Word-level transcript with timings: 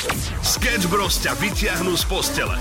Sketch 0.00 0.88
Bros 0.88 1.20
ťa 1.20 1.36
vyťahnú 1.36 1.92
z 1.92 2.04
postele. 2.08 2.56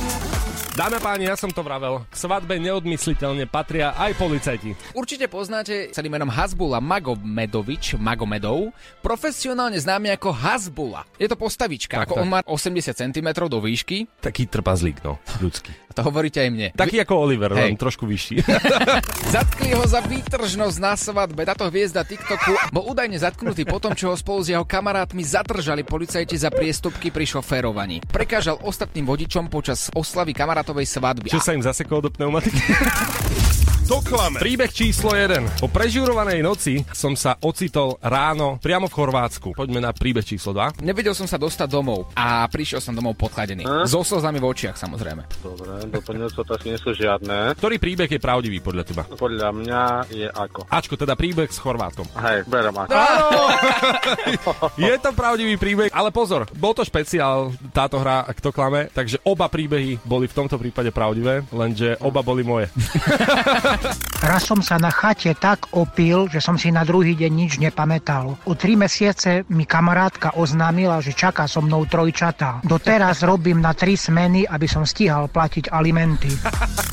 Dámy 0.76 0.96
a 0.96 1.02
páni, 1.04 1.24
ja 1.28 1.36
som 1.36 1.52
to 1.52 1.60
vravel. 1.60 2.08
K 2.08 2.16
svadbe 2.16 2.56
neodmysliteľne 2.56 3.48
patria 3.48 3.96
aj 3.96 4.16
policajti. 4.16 4.76
Určite 4.96 5.28
poznáte 5.28 5.92
celým 5.92 6.16
menom 6.16 6.32
Hasbula 6.32 6.80
Magomedovič, 6.80 8.00
Magomedov, 8.00 8.72
profesionálne 9.00 9.76
známy 9.76 10.16
ako 10.16 10.32
Hasbula. 10.32 11.04
Je 11.20 11.28
to 11.28 11.36
postavička, 11.36 12.00
Tak, 12.00 12.12
ako 12.12 12.16
tak. 12.16 12.24
on 12.24 12.30
má 12.32 12.40
80 12.44 12.96
cm 12.96 13.28
do 13.48 13.60
výšky. 13.60 14.08
Taký 14.24 14.48
trpazlík, 14.48 15.04
no, 15.04 15.20
ľudský. 15.44 15.72
A 15.90 15.92
to 15.92 16.06
hovoríte 16.06 16.40
aj 16.40 16.50
mne. 16.54 16.68
Taký 16.72 17.04
ako 17.04 17.28
Oliver, 17.28 17.52
Hej. 17.52 17.66
len 17.66 17.76
trošku 17.76 18.08
vyšší. 18.08 18.40
Zatkli 19.36 19.76
ho 19.76 19.84
za 19.84 20.00
výtržnosť 20.00 20.78
na 20.80 20.94
svadbe. 20.96 21.44
Táto 21.44 21.68
hviezda 21.68 22.08
TikToku 22.08 22.72
bol 22.72 22.88
údajne 22.88 23.20
zatknutý 23.20 23.68
po 23.68 23.84
tom, 23.84 23.98
čo 24.00 24.14
ho 24.14 24.16
spolu 24.16 24.46
s 24.46 24.54
jeho 24.54 24.64
kamarátmi 24.64 25.28
zadržali 25.28 25.84
policajti 25.84 26.40
za 26.40 26.48
priestupky 26.54 27.12
pri 27.12 27.26
šoférovaní. 27.30 28.02
Prekážal 28.10 28.58
ostatným 28.66 29.06
vodičom 29.06 29.54
počas 29.54 29.94
oslavy 29.94 30.34
kamarátovej 30.34 30.90
svadby. 30.90 31.30
Čo 31.30 31.44
sa 31.44 31.54
im 31.54 31.62
zasekol 31.62 32.02
do 32.02 32.10
pneumatiky? 32.10 32.58
Doklame. 33.90 34.38
Príbeh 34.38 34.70
číslo 34.70 35.18
1. 35.18 35.66
Po 35.66 35.66
prežurovanej 35.66 36.46
noci 36.46 36.86
som 36.94 37.18
sa 37.18 37.42
ocitol 37.42 37.98
ráno 38.06 38.62
priamo 38.62 38.86
v 38.86 38.94
Chorvátsku. 38.94 39.58
Poďme 39.58 39.82
na 39.82 39.90
príbeh 39.90 40.22
číslo 40.22 40.54
2. 40.54 40.86
Nevedel 40.86 41.18
som 41.18 41.26
sa 41.26 41.42
dostať 41.42 41.66
domov 41.66 42.06
a 42.14 42.46
prišiel 42.54 42.86
som 42.86 42.94
domov 42.94 43.18
podchladený. 43.18 43.66
So 43.90 44.06
slzami 44.06 44.38
v 44.38 44.46
očiach 44.46 44.78
samozrejme. 44.78 45.26
Dobre, 45.42 45.90
doplňujúce 45.90 46.38
otázky 46.38 46.70
nie 46.70 46.78
sú 46.78 46.94
žiadne. 46.94 47.58
Ktorý 47.58 47.82
príbeh 47.82 48.06
je 48.06 48.22
pravdivý 48.22 48.62
podľa 48.62 48.86
teba? 48.86 49.10
Podľa 49.10 49.50
mňa 49.58 49.82
je 50.14 50.30
ako. 50.30 50.70
Ačko, 50.70 50.94
teda 50.94 51.18
príbeh 51.18 51.50
s 51.50 51.58
Chorvátom. 51.58 52.06
Hej, 52.14 52.46
berem 52.46 52.78
ako. 52.78 52.94
Je 54.86 54.94
to 55.02 55.10
pravdivý 55.18 55.58
príbeh, 55.58 55.90
ale 55.90 56.14
pozor, 56.14 56.46
bol 56.62 56.78
to 56.78 56.86
špeciál 56.86 57.50
táto 57.74 57.98
hra, 57.98 58.30
kto 58.38 58.54
klame, 58.54 58.94
takže 58.94 59.18
oba 59.26 59.50
príbehy 59.50 59.98
boli 60.06 60.30
v 60.30 60.38
tomto 60.38 60.62
prípade 60.62 60.94
pravdivé, 60.94 61.42
lenže 61.50 61.98
oba 62.06 62.22
boli 62.22 62.46
moje. 62.46 62.70
Raz 64.20 64.44
som 64.44 64.60
sa 64.60 64.76
na 64.76 64.92
chate 64.92 65.32
tak 65.36 65.72
opil, 65.72 66.28
že 66.28 66.44
som 66.44 66.60
si 66.60 66.70
na 66.70 66.84
druhý 66.84 67.16
deň 67.16 67.32
nič 67.32 67.54
nepamätal. 67.64 68.36
O 68.44 68.54
tri 68.54 68.76
mesiace 68.76 69.48
mi 69.48 69.64
kamarátka 69.64 70.36
oznámila, 70.36 71.00
že 71.00 71.16
čaká 71.16 71.48
so 71.48 71.64
mnou 71.64 71.88
trojčatá. 71.88 72.60
Doteraz 72.68 73.24
robím 73.24 73.64
na 73.64 73.72
tri 73.72 73.96
smeny, 73.96 74.44
aby 74.44 74.68
som 74.68 74.84
stíhal 74.84 75.32
platiť 75.32 75.72
alimenty. 75.72 76.32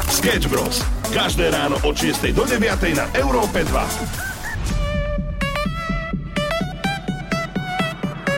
Sketch 0.07 0.47
Bros. 0.47 0.87
Každé 1.11 1.51
ráno 1.51 1.79
od 1.83 1.95
6 1.95 2.31
do 2.31 2.47
9 2.47 2.63
na 2.95 3.07
Európe 3.19 3.67
2. 3.67 4.26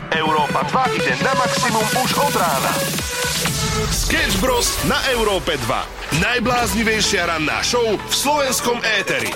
Európa 0.09 0.65
2 0.65 0.97
ide 0.97 1.13
na 1.21 1.33
maximum 1.37 1.85
už 2.01 2.11
od 2.17 2.33
rána. 2.33 2.73
Sketch 3.93 4.41
Bros. 4.41 4.73
na 4.89 4.97
Európe 5.13 5.53
2. 5.53 6.21
Najbláznivejšia 6.25 7.29
ranná 7.29 7.61
show 7.61 7.85
v 7.93 8.13
slovenskom 8.13 8.81
éteri. 8.81 9.29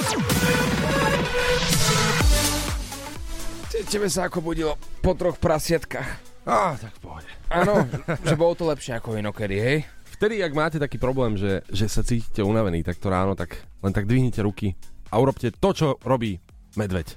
Tebe 3.84 4.10
sa 4.10 4.26
ako 4.26 4.42
budilo 4.42 4.74
po 5.06 5.14
troch 5.14 5.38
prasiatkách. 5.38 6.10
Á, 6.50 6.74
tak 6.82 6.98
pohode. 6.98 7.30
Áno, 7.54 7.86
že 8.28 8.34
bolo 8.34 8.58
to 8.58 8.66
lepšie 8.66 8.98
ako 8.98 9.14
inokedy, 9.22 9.58
hej? 9.62 9.78
Vtedy, 10.18 10.42
ak 10.42 10.58
máte 10.58 10.82
taký 10.82 10.98
problém, 10.98 11.38
že, 11.38 11.62
že 11.70 11.86
sa 11.86 12.02
cítite 12.02 12.42
unavení 12.42 12.82
takto 12.82 13.14
ráno, 13.14 13.38
tak 13.38 13.62
len 13.86 13.94
tak 13.94 14.10
dvihnite 14.10 14.42
ruky 14.42 14.74
a 15.14 15.22
urobte 15.22 15.54
to, 15.54 15.70
čo 15.78 15.88
robí 16.02 16.42
medveď. 16.74 17.14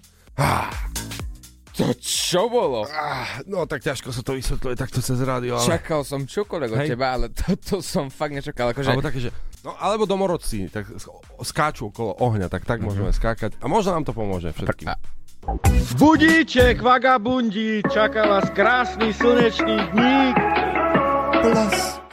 To 1.76 1.92
čo 2.00 2.48
bolo? 2.48 2.88
Ah, 2.88 3.44
no 3.44 3.68
tak 3.68 3.84
ťažko 3.84 4.08
sa 4.08 4.24
to 4.24 4.32
vysvetľuje 4.32 4.74
takto 4.80 5.04
cez 5.04 5.20
rádio, 5.20 5.60
ale... 5.60 5.68
Čakal 5.68 6.08
som 6.08 6.24
čokoľvek 6.24 6.70
od 6.72 6.78
teba, 6.88 7.06
ale 7.12 7.28
toto 7.36 7.84
som 7.84 8.08
fakt 8.08 8.32
nečakal. 8.32 8.72
Akože... 8.72 8.96
Alebo 8.96 9.04
také, 9.04 9.28
že... 9.28 9.30
No, 9.60 9.76
alebo 9.76 10.08
domorodci, 10.08 10.72
tak 10.72 10.88
sk- 10.96 11.12
skáču 11.44 11.92
okolo 11.92 12.16
ohňa, 12.16 12.48
tak 12.48 12.64
tak 12.64 12.80
môžeme 12.80 13.12
skákať. 13.12 13.60
A 13.60 13.68
možno 13.68 13.92
nám 13.92 14.08
to 14.08 14.16
pomôže 14.16 14.56
všetkým. 14.56 14.88
A- 14.88 14.96
Budíček, 16.00 16.82
vagabundi, 16.82 17.84
čaká 17.92 18.26
vás 18.26 18.48
krásny 18.50 19.12
slnečný 19.14 19.76
dník. 19.94 20.36
A 21.46 22.05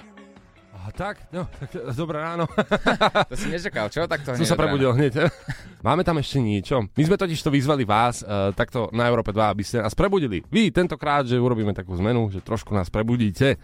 tak, 0.93 1.25
no, 1.33 1.49
tak 1.49 1.73
dobré 1.97 2.21
ráno. 2.21 2.45
To 3.29 3.35
si 3.35 3.49
nečakal, 3.49 3.89
čo? 3.89 4.05
Tak 4.05 4.21
to 4.21 4.37
Som 4.37 4.45
sa 4.45 4.57
prebudil 4.57 4.93
hneď. 4.93 5.25
Máme 5.87 6.05
tam 6.05 6.21
ešte 6.21 6.37
niečo. 6.37 6.85
My 6.93 7.03
sme 7.03 7.17
totiž 7.17 7.41
to 7.41 7.49
vyzvali 7.49 7.83
vás 7.83 8.21
uh, 8.21 8.53
takto 8.53 8.93
na 8.93 9.09
Európe 9.09 9.33
2, 9.33 9.41
aby 9.53 9.63
ste 9.65 9.81
nás 9.81 9.97
prebudili. 9.97 10.45
Vy 10.53 10.69
tentokrát, 10.69 11.25
že 11.25 11.41
urobíme 11.41 11.73
takú 11.73 11.97
zmenu, 11.97 12.29
že 12.29 12.45
trošku 12.45 12.71
nás 12.77 12.93
prebudíte. 12.93 13.57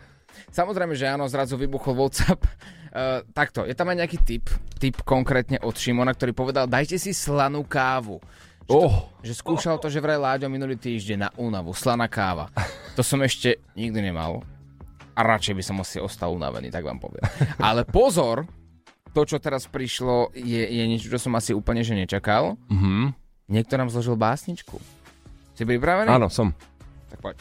Samozrejme, 0.49 0.97
že 0.97 1.09
áno, 1.09 1.25
zrazu 1.29 1.57
vybuchol 1.57 1.93
WhatsApp. 1.97 2.41
Uh, 2.89 3.21
takto, 3.31 3.69
je 3.69 3.77
tam 3.77 3.93
aj 3.93 3.97
nejaký 4.01 4.17
tip, 4.25 4.45
tip 4.81 4.97
konkrétne 5.05 5.61
od 5.61 5.77
Šimona, 5.77 6.17
ktorý 6.17 6.33
povedal, 6.33 6.65
dajte 6.65 6.97
si 6.97 7.13
slanú 7.13 7.61
kávu. 7.61 8.17
Že, 8.65 8.73
to, 8.73 8.85
Oh, 8.85 9.09
že 9.21 9.33
skúšal 9.33 9.81
to, 9.81 9.89
že 9.89 10.01
vraj 10.01 10.17
Láďo 10.17 10.49
minulý 10.49 10.77
týždeň 10.77 11.17
na 11.17 11.29
únavu, 11.37 11.73
slaná 11.73 12.05
káva. 12.05 12.49
To 12.97 13.01
som 13.05 13.21
ešte 13.21 13.61
nikdy 13.73 14.09
nemal. 14.09 14.45
A 15.19 15.27
radšej 15.27 15.55
by 15.59 15.63
som 15.67 15.83
asi 15.83 15.99
ostal 15.99 16.31
unavený, 16.31 16.71
tak 16.71 16.87
vám 16.87 16.95
poviem. 16.95 17.19
Ale 17.59 17.83
pozor, 17.83 18.47
to, 19.11 19.27
čo 19.27 19.35
teraz 19.43 19.67
prišlo, 19.67 20.31
je, 20.31 20.63
je 20.63 20.83
niečo, 20.87 21.11
čo 21.11 21.19
som 21.19 21.35
asi 21.35 21.51
úplne 21.51 21.83
že 21.83 21.91
nečakal. 21.91 22.55
mhm. 22.71 23.11
Niekto 23.49 23.81
nám 23.81 23.89
zložil 23.89 24.13
básničku. 24.13 24.77
Si 25.57 25.65
pripravený? 25.65 26.05
Áno, 26.05 26.29
som. 26.29 26.53
Tak 27.09 27.17
poď. 27.17 27.35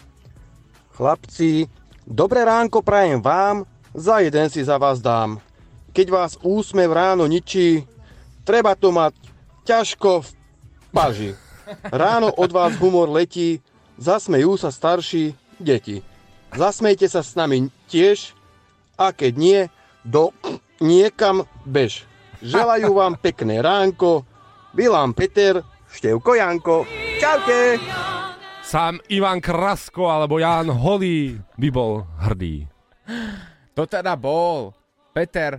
Chlapci, 0.97 1.69
dobré 2.09 2.49
ránko 2.49 2.81
prajem 2.81 3.21
vám, 3.21 3.69
za 3.93 4.25
jeden 4.25 4.49
si 4.49 4.65
za 4.65 4.81
vás 4.81 5.05
dám. 5.05 5.37
Keď 5.93 6.06
vás 6.09 6.33
úsmev 6.41 6.88
ráno 6.91 7.28
ničí, 7.28 7.84
treba 8.43 8.72
to 8.72 8.88
mať 8.88 9.15
ťažko 9.69 10.25
v 10.25 10.28
paži. 10.91 11.31
Ráno 11.93 12.33
od 12.33 12.50
vás 12.56 12.72
humor 12.81 13.12
letí, 13.12 13.61
zasmejú 14.00 14.56
sa 14.56 14.72
starší 14.72 15.37
deti. 15.61 16.00
Zasmejte 16.56 17.06
sa 17.09 17.20
s 17.20 17.36
nami 17.36 17.69
tiež 17.91 18.32
a 18.97 19.12
keď 19.12 19.32
nie, 19.36 19.60
do 20.06 20.32
niekam 20.81 21.44
bež. 21.69 22.09
Želajú 22.41 22.94
vám 22.94 23.19
pekné 23.19 23.60
ránko, 23.60 24.22
Vilám 24.72 25.12
Peter, 25.12 25.60
Števko 25.91 26.38
Janko. 26.38 26.76
Čaute! 27.19 27.82
Sám 28.62 29.00
Ivan 29.08 29.41
Krasko 29.41 30.12
alebo 30.12 30.37
Jan 30.37 30.69
Holý 30.69 31.41
by 31.56 31.69
bol 31.72 32.04
hrdý. 32.20 32.69
To 33.72 33.88
teda 33.88 34.12
bol. 34.14 34.76
Peter, 35.16 35.56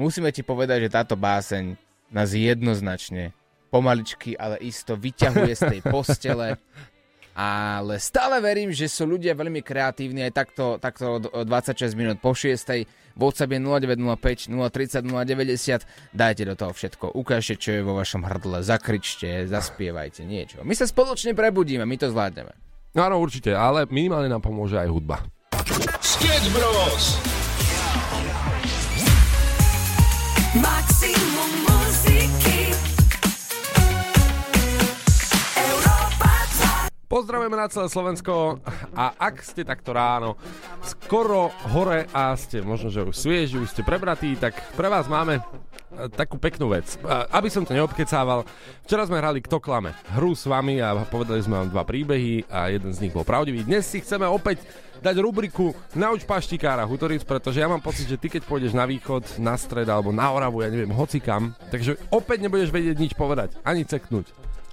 musíme 0.00 0.32
ti 0.32 0.40
povedať, 0.40 0.88
že 0.88 0.94
táto 0.96 1.14
báseň 1.14 1.76
nás 2.08 2.32
jednoznačne 2.32 3.36
pomaličky, 3.68 4.32
ale 4.32 4.56
isto 4.64 4.96
vyťahuje 4.96 5.52
z 5.52 5.62
tej 5.76 5.80
postele. 5.84 6.56
Ale 7.36 8.00
stále 8.00 8.40
verím, 8.40 8.72
že 8.72 8.88
sú 8.88 9.04
ľudia 9.04 9.36
veľmi 9.36 9.60
kreatívni 9.60 10.24
aj 10.24 10.32
takto, 10.32 10.64
takto 10.80 11.20
od- 11.20 11.28
od 11.28 11.44
26 11.44 11.92
minút 11.92 12.16
po 12.16 12.32
6. 12.32 12.88
WhatsApp 13.12 13.52
je 13.52 13.60
0905 13.60 14.48
030 14.48 15.04
090. 15.04 15.84
Dajte 16.10 16.48
do 16.48 16.56
toho 16.56 16.72
všetko. 16.72 17.12
Ukážte, 17.12 17.60
čo 17.60 17.76
je 17.76 17.84
vo 17.84 17.92
vašom 17.92 18.24
hrdle. 18.24 18.64
Zakričte, 18.64 19.44
zaspievajte 19.44 20.24
niečo. 20.24 20.64
My 20.64 20.72
sa 20.72 20.88
spoločne 20.88 21.36
prebudíme, 21.36 21.84
my 21.84 21.96
to 21.96 22.08
zvládneme. 22.08 22.56
No 22.96 23.04
áno, 23.04 23.20
určite, 23.20 23.52
ale 23.52 23.84
minimálne 23.92 24.32
nám 24.32 24.40
pomôže 24.40 24.80
aj 24.80 24.88
hudba. 24.88 25.20
Sketch 26.00 26.48
Bros. 26.56 27.20
Pozdravujeme 37.06 37.54
na 37.54 37.70
celé 37.70 37.86
Slovensko 37.86 38.58
a 38.90 39.14
ak 39.14 39.38
ste 39.38 39.62
takto 39.62 39.94
ráno 39.94 40.34
skoro 40.82 41.54
hore 41.70 42.10
a 42.10 42.34
ste 42.34 42.66
možno, 42.66 42.90
že 42.90 43.06
už 43.06 43.14
svieži, 43.14 43.62
už 43.62 43.70
ste 43.70 43.86
prebratí, 43.86 44.34
tak 44.34 44.58
pre 44.74 44.90
vás 44.90 45.06
máme 45.06 45.38
e, 45.38 45.42
takú 46.10 46.34
peknú 46.34 46.66
vec. 46.66 46.98
E, 46.98 47.06
Aby 47.30 47.46
som 47.46 47.62
to 47.62 47.78
neobkecával, 47.78 48.42
včera 48.82 49.06
sme 49.06 49.22
hrali 49.22 49.38
Kto 49.38 49.62
klame 49.62 49.94
hru 50.18 50.34
s 50.34 50.50
vami 50.50 50.82
a 50.82 50.98
povedali 51.06 51.38
sme 51.46 51.62
vám 51.62 51.70
dva 51.70 51.86
príbehy 51.86 52.50
a 52.50 52.74
jeden 52.74 52.90
z 52.90 53.06
nich 53.06 53.14
bol 53.14 53.22
pravdivý. 53.22 53.62
Dnes 53.62 53.86
si 53.86 54.02
chceme 54.02 54.26
opäť 54.26 54.66
dať 54.98 55.22
rubriku 55.22 55.78
Nauč 55.94 56.26
paštikára 56.26 56.82
Hutoric, 56.90 57.22
pretože 57.22 57.62
ja 57.62 57.70
mám 57.70 57.86
pocit, 57.86 58.10
že 58.10 58.18
ty 58.18 58.26
keď 58.26 58.42
pôjdeš 58.50 58.74
na 58.74 58.82
východ, 58.82 59.38
na 59.38 59.54
stred 59.54 59.86
alebo 59.86 60.10
na 60.10 60.26
Oravu, 60.34 60.66
ja 60.66 60.74
neviem, 60.74 60.90
hocikam, 60.90 61.54
takže 61.70 62.02
opäť 62.10 62.42
nebudeš 62.42 62.74
vedieť 62.74 62.98
nič 62.98 63.14
povedať, 63.14 63.54
ani 63.62 63.86
ceknúť. 63.86 64.26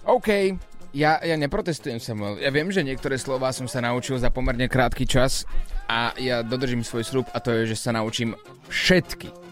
OK, 0.04 0.60
ja, 0.94 1.20
ja 1.20 1.36
neprotestujem, 1.36 1.98
Samuel. 1.98 2.38
Ja 2.40 2.54
viem, 2.54 2.70
že 2.70 2.86
niektoré 2.86 3.18
slova 3.18 3.50
som 3.50 3.66
sa 3.66 3.82
naučil 3.82 4.22
za 4.22 4.30
pomerne 4.30 4.70
krátky 4.70 5.10
čas 5.10 5.44
a 5.90 6.14
ja 6.22 6.46
dodržím 6.46 6.86
svoj 6.86 7.04
slub 7.04 7.28
a 7.34 7.42
to 7.42 7.50
je, 7.52 7.74
že 7.74 7.82
sa 7.82 7.92
naučím 7.92 8.38
všetky 8.70 9.44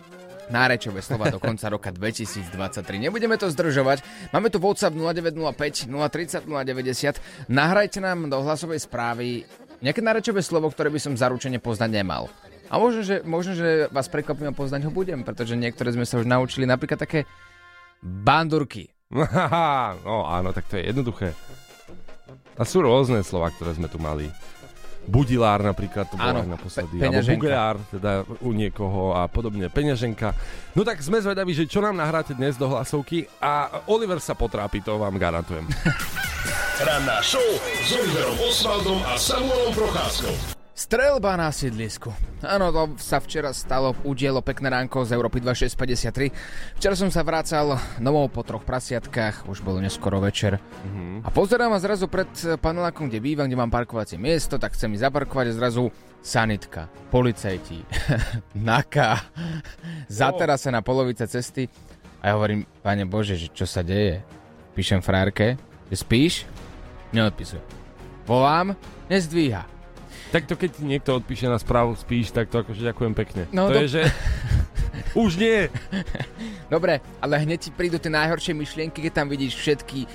nárečové 0.52 1.00
slova 1.02 1.32
do 1.32 1.40
konca 1.40 1.72
roka 1.72 1.90
2023. 1.96 2.54
Nebudeme 3.00 3.40
to 3.40 3.48
zdržovať. 3.50 4.04
Máme 4.36 4.52
tu 4.52 4.60
WhatsApp 4.60 4.94
0905 4.94 5.90
030 5.90 6.46
090. 6.46 7.50
Nahrajte 7.50 8.00
nám 8.04 8.28
do 8.30 8.38
hlasovej 8.44 8.84
správy 8.84 9.48
nejaké 9.82 10.04
narečové 10.04 10.46
slovo, 10.46 10.70
ktoré 10.70 10.94
by 10.94 11.00
som 11.02 11.18
zaručene 11.18 11.58
poznať 11.58 11.90
nemal. 11.90 12.30
A 12.72 12.80
možno, 12.80 13.04
že, 13.04 13.20
možno, 13.26 13.52
že 13.58 13.92
vás 13.92 14.08
prekvapím 14.08 14.54
a 14.54 14.56
poznať 14.56 14.88
ho 14.88 14.92
budem, 14.94 15.28
pretože 15.28 15.60
niektoré 15.60 15.92
sme 15.92 16.08
sa 16.08 16.22
už 16.22 16.30
naučili, 16.30 16.64
napríklad 16.64 17.04
také 17.04 17.28
bandurky. 18.00 18.88
no 20.08 20.24
áno, 20.24 20.50
tak 20.52 20.66
to 20.66 20.80
je 20.80 20.88
jednoduché. 20.88 21.36
A 22.56 22.64
sú 22.64 22.80
rôzne 22.80 23.20
slova, 23.22 23.50
ktoré 23.50 23.74
sme 23.74 23.88
tu 23.88 23.98
mali. 23.98 24.30
Budilár 25.02 25.66
napríklad, 25.66 26.06
to 26.06 26.16
aj 26.16 26.46
naposledy. 26.46 27.02
pe- 27.02 27.10
Alebo 27.10 27.26
bugeár, 27.26 27.76
teda 27.90 28.12
u 28.38 28.54
niekoho 28.54 29.18
a 29.18 29.26
podobne. 29.26 29.66
Peňaženka. 29.66 30.30
No 30.78 30.86
tak 30.86 31.02
sme 31.02 31.18
zvedaví, 31.18 31.58
že 31.58 31.66
čo 31.66 31.82
nám 31.82 31.98
nahráte 31.98 32.38
dnes 32.38 32.54
do 32.54 32.70
hlasovky 32.70 33.26
a 33.42 33.82
Oliver 33.90 34.22
sa 34.22 34.38
potrápi, 34.38 34.78
to 34.80 35.02
vám 35.02 35.18
garantujem. 35.18 35.66
Ranná 36.86 37.18
show 37.22 37.42
s 37.82 37.90
Oliverom 37.92 38.38
Osvaldom 38.46 39.00
a 39.04 39.18
Samuelom 39.18 39.74
Procházkou. 39.74 40.61
Strelba 40.82 41.38
na 41.38 41.54
sídlisku. 41.54 42.10
Áno, 42.42 42.74
to 42.74 42.98
sa 42.98 43.22
včera 43.22 43.54
stalo, 43.54 43.94
udielo 44.02 44.42
pekné 44.42 44.74
ránko 44.74 45.06
z 45.06 45.14
Európy 45.14 45.38
2653. 45.38 46.34
Včera 46.82 46.98
som 46.98 47.14
sa 47.14 47.22
vracal 47.22 47.78
domov 48.02 48.34
po 48.34 48.42
troch 48.42 48.66
prasiatkách, 48.66 49.46
už 49.46 49.62
bolo 49.62 49.78
neskoro 49.78 50.18
večer. 50.18 50.58
A 51.22 51.30
pozerám 51.30 51.70
a 51.70 51.78
zrazu 51.78 52.10
pred 52.10 52.26
panelákom, 52.58 53.14
kde 53.14 53.22
bývam, 53.22 53.46
kde 53.46 53.62
mám 53.62 53.70
parkovacie 53.70 54.18
miesto, 54.18 54.58
tak 54.58 54.74
chcem 54.74 54.90
ísť 54.98 55.06
zaparkovať 55.06 55.54
a 55.54 55.58
zrazu 55.62 55.84
sanitka, 56.18 56.90
policajti, 57.14 57.86
naka, 58.58 59.22
zaterasená 60.10 60.82
polovica 60.82 61.30
cesty. 61.30 61.70
A 62.26 62.34
ja 62.34 62.42
hovorím, 62.42 62.66
pane 62.82 63.06
Bože, 63.06 63.38
že 63.38 63.54
čo 63.54 63.70
sa 63.70 63.86
deje? 63.86 64.26
Píšem 64.74 65.06
frárke, 65.06 65.62
že 65.94 66.02
spíš? 66.02 66.50
Neodpisuje. 67.14 67.62
Volám, 68.26 68.74
nezdvíha. 69.14 69.81
Takto 70.32 70.56
keď 70.56 70.70
ti 70.80 70.84
niekto 70.88 71.20
odpíše 71.20 71.52
na 71.52 71.60
správu 71.60 71.92
spíš, 72.00 72.32
tak 72.32 72.48
to 72.48 72.64
akože 72.64 72.88
ďakujem 72.88 73.14
pekne. 73.14 73.44
No, 73.52 73.68
to 73.68 73.76
do- 73.76 73.84
je, 73.84 74.00
že... 74.00 74.02
Už 75.12 75.36
nie. 75.36 75.68
Dobre, 76.72 77.04
ale 77.20 77.44
hneď 77.44 77.68
ti 77.68 77.72
prídu 77.72 78.00
tie 78.00 78.08
najhoršie 78.08 78.56
myšlienky, 78.56 79.04
keď 79.04 79.12
tam 79.12 79.28
vidíš 79.28 79.60
všetky 79.60 80.00
e, 80.04 80.08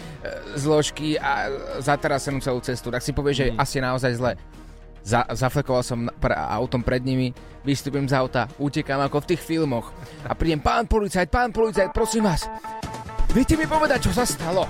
zložky 0.56 1.20
a 1.20 1.52
zaterasenú 1.84 2.40
celú 2.40 2.64
cestu, 2.64 2.88
tak 2.88 3.04
si 3.04 3.12
povieš, 3.12 3.36
že 3.36 3.46
asi 3.60 3.76
je 3.76 3.84
naozaj 3.84 4.12
zle. 4.16 4.32
Za, 5.04 5.28
zaflekoval 5.36 5.84
som 5.84 6.08
pr- 6.16 6.32
autom 6.32 6.80
pred 6.80 7.04
nimi, 7.04 7.36
vystúpim 7.60 8.08
z 8.08 8.16
auta, 8.16 8.48
utekám 8.56 9.04
ako 9.04 9.20
v 9.20 9.28
tých 9.36 9.42
filmoch 9.44 9.92
a 10.24 10.32
prídem, 10.32 10.64
pán 10.64 10.88
policajt, 10.88 11.28
pán 11.28 11.52
policajt, 11.52 11.92
prosím 11.92 12.24
vás, 12.26 12.48
viete 13.30 13.54
mi 13.54 13.68
povedať, 13.68 14.08
čo 14.08 14.16
sa 14.16 14.24
stalo? 14.24 14.64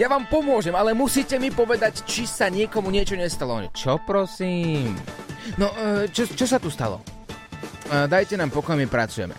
Ja 0.00 0.08
vám 0.08 0.24
pomôžem, 0.24 0.72
ale 0.72 0.96
musíte 0.96 1.36
mi 1.36 1.52
povedať, 1.52 2.08
či 2.08 2.24
sa 2.24 2.48
niekomu 2.48 2.88
niečo 2.88 3.12
nestalo. 3.12 3.60
Čo 3.76 4.00
prosím? 4.00 4.96
No, 5.60 5.68
e, 5.76 6.08
čo, 6.08 6.24
čo 6.24 6.48
sa 6.48 6.56
tu 6.56 6.72
stalo? 6.72 7.04
E, 7.92 8.08
Dajte 8.08 8.40
nám 8.40 8.48
pokoj, 8.48 8.72
my 8.72 8.88
pracujeme. 8.88 9.36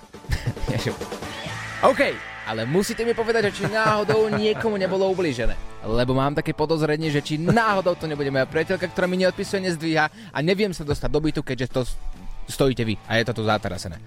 OK, 1.89 2.01
ale 2.45 2.69
musíte 2.69 3.01
mi 3.01 3.17
povedať, 3.17 3.49
že 3.49 3.63
či 3.63 3.63
náhodou 3.65 4.29
niekomu 4.29 4.77
nebolo 4.77 5.09
ublížené. 5.09 5.57
Lebo 5.83 6.13
mám 6.13 6.37
také 6.37 6.53
podozrenie, 6.53 7.09
že 7.09 7.25
či 7.25 7.41
náhodou 7.41 7.97
to 7.97 8.05
nebude 8.05 8.29
moja 8.29 8.45
priateľka, 8.45 8.93
ktorá 8.93 9.09
mi 9.09 9.17
neodpisuje, 9.19 9.67
nezdvíha 9.67 10.05
a 10.31 10.37
neviem 10.45 10.69
sa 10.69 10.85
dostať 10.85 11.09
do 11.09 11.19
bytu, 11.19 11.41
keďže 11.41 11.67
to 11.73 11.81
stojíte 12.45 12.85
vy 12.85 12.95
a 13.09 13.17
je 13.17 13.25
to 13.25 13.33
tu 13.33 13.43
zatarasené. 13.43 13.97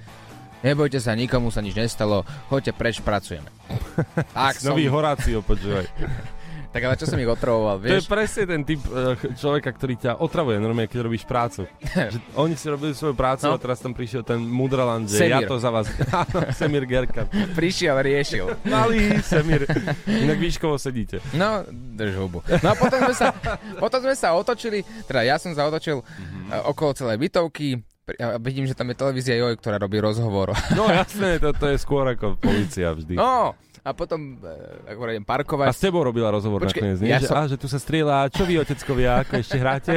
Nebojte 0.64 0.98
sa, 1.02 1.12
nikomu 1.12 1.52
sa 1.52 1.60
nič 1.60 1.76
nestalo, 1.76 2.24
choďte 2.48 2.72
preč, 2.72 3.02
pracujeme. 3.02 3.50
Tak 4.36 4.60
som, 4.60 4.72
Nový 4.72 4.88
Horácio, 4.88 5.40
počúvaj. 5.40 5.88
tak 6.76 6.84
ale 6.84 7.00
čo 7.00 7.08
som 7.08 7.16
ich 7.16 7.24
otravoval, 7.24 7.80
To 7.80 7.88
je 7.88 8.04
vieš? 8.04 8.04
presne 8.04 8.44
ten 8.44 8.60
typ 8.60 8.84
eh, 8.84 9.16
človeka, 9.32 9.72
ktorý 9.72 9.96
ťa 9.96 10.12
otravuje 10.20 10.60
normálne, 10.60 10.92
keď 10.92 11.08
robíš 11.08 11.24
prácu. 11.24 11.64
že 12.12 12.20
oni 12.36 12.52
si 12.52 12.68
robili 12.68 12.92
svoju 12.92 13.16
prácu 13.16 13.48
No. 13.48 13.56
a 13.56 13.58
teraz 13.58 13.80
tam 13.80 13.96
prišiel 13.96 14.20
ten 14.20 14.44
mudraland, 14.44 15.08
že 15.08 15.24
ja 15.24 15.40
Semír. 15.40 15.48
to 15.48 15.56
za 15.56 15.72
vás... 15.72 15.88
Áno, 16.28 16.44
Semir 16.52 16.84
Gerka. 16.84 17.24
Prišiel, 17.56 17.96
riešil. 17.96 18.44
Malý 18.68 19.24
Semir. 19.24 19.64
Inak 20.04 20.36
výškovo 20.36 20.76
sedíte. 20.76 21.24
No, 21.32 21.64
drž 21.70 22.12
hubu. 22.20 22.44
No 22.60 22.68
a 22.68 22.76
potom 22.76 23.00
sme 23.00 23.14
sa, 23.16 23.32
potom 23.80 24.04
sme 24.04 24.12
sa 24.12 24.36
otočili, 24.36 24.84
teda 25.08 25.24
ja 25.24 25.40
som 25.40 25.56
sa 25.56 25.64
otočil 25.64 26.04
mm-hmm. 26.04 26.68
okolo 26.68 26.92
celej 26.92 27.16
bytovky, 27.16 27.80
Pri- 28.06 28.22
a 28.22 28.38
vidím, 28.38 28.70
že 28.70 28.78
tam 28.78 28.86
je 28.86 28.94
televízia 28.94 29.34
Joj, 29.34 29.58
ktorá 29.58 29.82
robí 29.82 29.98
rozhovor. 29.98 30.54
No 30.78 30.86
jasné, 30.86 31.42
to, 31.42 31.50
to 31.50 31.74
je 31.74 31.76
skôr 31.76 32.06
ako 32.06 32.38
policia 32.38 32.94
vždy. 32.94 33.18
No, 33.18 33.58
a 33.86 33.94
potom, 33.94 34.42
e, 34.42 34.90
ako 34.90 35.02
A 35.06 35.22
parkovať, 35.22 35.70
s 35.70 35.78
tebou 35.78 36.02
robila 36.02 36.34
rozhovor 36.34 36.66
Počkej, 36.66 36.82
nakoniec, 36.82 36.98
nie? 37.06 37.14
ja 37.14 37.22
že, 37.22 37.30
som- 37.30 37.38
á, 37.38 37.42
že 37.46 37.54
tu 37.54 37.70
sa 37.70 37.78
strieľa, 37.78 38.26
čo 38.34 38.42
vy, 38.42 38.58
oteckovia, 38.58 39.22
ako 39.22 39.32
ešte 39.38 39.56
hráte? 39.62 39.92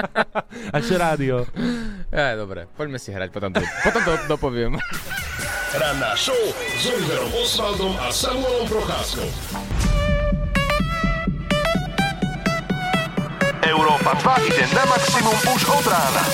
a 0.74 0.76
čo 0.80 0.96
rádio? 0.96 1.44
ja, 2.08 2.32
dobre, 2.40 2.64
poďme 2.72 2.96
si 2.96 3.12
hrať, 3.12 3.28
potom 3.28 3.52
to, 3.52 3.60
potom 3.84 4.00
to 4.00 4.12
dopoviem. 4.32 4.80
Ranná 5.76 6.16
show 6.16 6.36
s 6.56 6.84
Oliverom 6.88 7.32
Osvaldom 7.36 7.92
a 8.00 8.08
Samuelom 8.08 8.64
Procházkou. 8.64 9.28
Európa 13.62 14.12
2 14.40 14.48
ide 14.48 14.64
na 14.72 14.84
maximum 14.88 15.36
už 15.52 15.60
od 15.68 15.84
rána. 15.84 16.24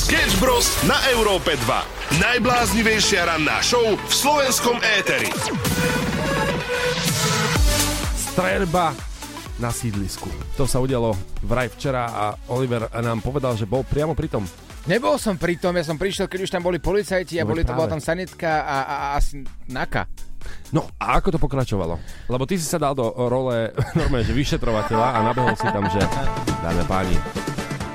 Sketch 0.00 0.40
Bros. 0.40 0.64
na 0.88 0.96
Európe 1.12 1.60
2. 1.60 2.24
Najbláznivejšia 2.24 3.20
ranná 3.28 3.60
show 3.60 3.84
v 3.84 4.08
slovenskom 4.08 4.80
éteri. 4.96 5.28
Streľba 8.16 8.96
na 9.60 9.68
sídlisku. 9.68 10.32
To 10.56 10.64
sa 10.64 10.80
udialo 10.80 11.12
vraj 11.44 11.68
včera 11.76 12.08
a 12.08 12.24
Oliver 12.48 12.88
nám 12.96 13.20
povedal, 13.20 13.60
že 13.60 13.68
bol 13.68 13.84
priamo 13.84 14.16
pri 14.16 14.32
tom. 14.32 14.48
Nebol 14.88 15.20
som 15.20 15.36
pri 15.36 15.60
tom, 15.60 15.76
ja 15.76 15.84
som 15.84 16.00
prišiel, 16.00 16.32
keď 16.32 16.48
už 16.48 16.52
tam 16.56 16.64
boli 16.64 16.80
policajti 16.80 17.36
a 17.36 17.44
No 17.44 17.52
boli, 17.52 17.60
to 17.60 17.76
bola 17.76 17.92
tam 17.92 18.00
sanitka 18.00 18.64
a, 18.64 18.76
a, 18.80 18.94
a 18.96 19.06
asi 19.20 19.44
naka. 19.68 20.08
No 20.72 20.88
a 20.96 21.20
ako 21.20 21.36
to 21.36 21.38
pokračovalo? 21.44 22.00
Lebo 22.24 22.48
ty 22.48 22.56
si 22.56 22.64
sa 22.64 22.80
dal 22.80 22.96
do 22.96 23.04
role 23.28 23.68
normálne, 24.00 24.24
že 24.24 24.32
vyšetrovateľa 24.32 25.08
a 25.12 25.18
nabehol 25.28 25.52
si 25.60 25.68
tam, 25.68 25.84
že 25.92 26.00
dáme 26.64 26.88
páni, 26.88 27.20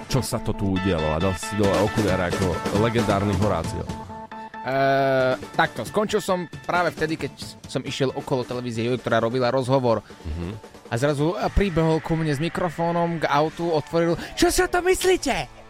čo 0.09 0.19
sa 0.21 0.37
to 0.41 0.53
tu 0.53 0.77
udialo 0.77 1.15
a 1.15 1.21
dal 1.21 1.33
si 1.37 1.53
dole 1.57 1.73
okuliare 1.83 2.29
ako 2.31 2.79
legendárny 2.81 3.33
Horácio. 3.41 3.83
Uh, 4.65 5.37
takto, 5.53 5.85
skončil 5.85 6.17
som 6.25 6.49
práve 6.65 6.89
vtedy, 6.89 7.21
keď 7.21 7.37
som 7.69 7.85
išiel 7.85 8.09
okolo 8.09 8.41
televízie 8.41 8.89
ktorá 8.97 9.21
robila 9.21 9.53
rozhovor. 9.53 10.01
A 10.89 10.93
zrazu 10.97 11.37
pribehol 11.53 12.01
ku 12.01 12.17
mne 12.17 12.33
s 12.33 12.41
mikrofónom 12.41 13.21
k 13.21 13.29
autu, 13.29 13.69
otvoril, 13.69 14.17
čo 14.33 14.49
sa 14.49 14.65
to 14.65 14.81
myslíte? 14.81 15.64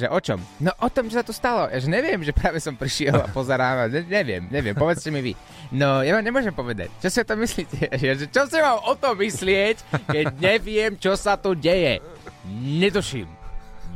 Že 0.00 0.06
o 0.10 0.18
čom? 0.20 0.38
No 0.60 0.70
o 0.80 0.88
tom, 0.92 1.08
čo 1.08 1.20
sa 1.20 1.24
to 1.24 1.32
stalo. 1.32 1.68
Ja, 1.72 1.78
že 1.80 1.88
neviem, 1.88 2.20
že 2.20 2.32
práve 2.36 2.60
som 2.60 2.76
prišiel 2.76 3.16
a 3.16 3.26
pozerám. 3.28 3.88
Ne, 3.88 4.04
neviem, 4.04 4.42
neviem, 4.48 4.74
povedzte 4.76 5.08
mi 5.08 5.20
vy. 5.20 5.32
No, 5.72 6.04
ja 6.04 6.12
vám 6.14 6.24
nemôžem 6.24 6.52
povedať. 6.52 6.92
Čo 7.00 7.08
si 7.10 7.18
o 7.22 7.26
tom 7.28 7.38
myslíte? 7.40 7.76
Ja, 8.04 8.12
že 8.12 8.28
čo 8.28 8.44
si 8.44 8.60
mám 8.60 8.84
o 8.84 8.92
tom 8.98 9.16
myslieť, 9.16 9.80
keď 10.12 10.26
neviem, 10.36 10.92
čo 11.00 11.16
sa 11.16 11.40
tu 11.40 11.56
deje? 11.56 12.04
Netuším. 12.52 13.24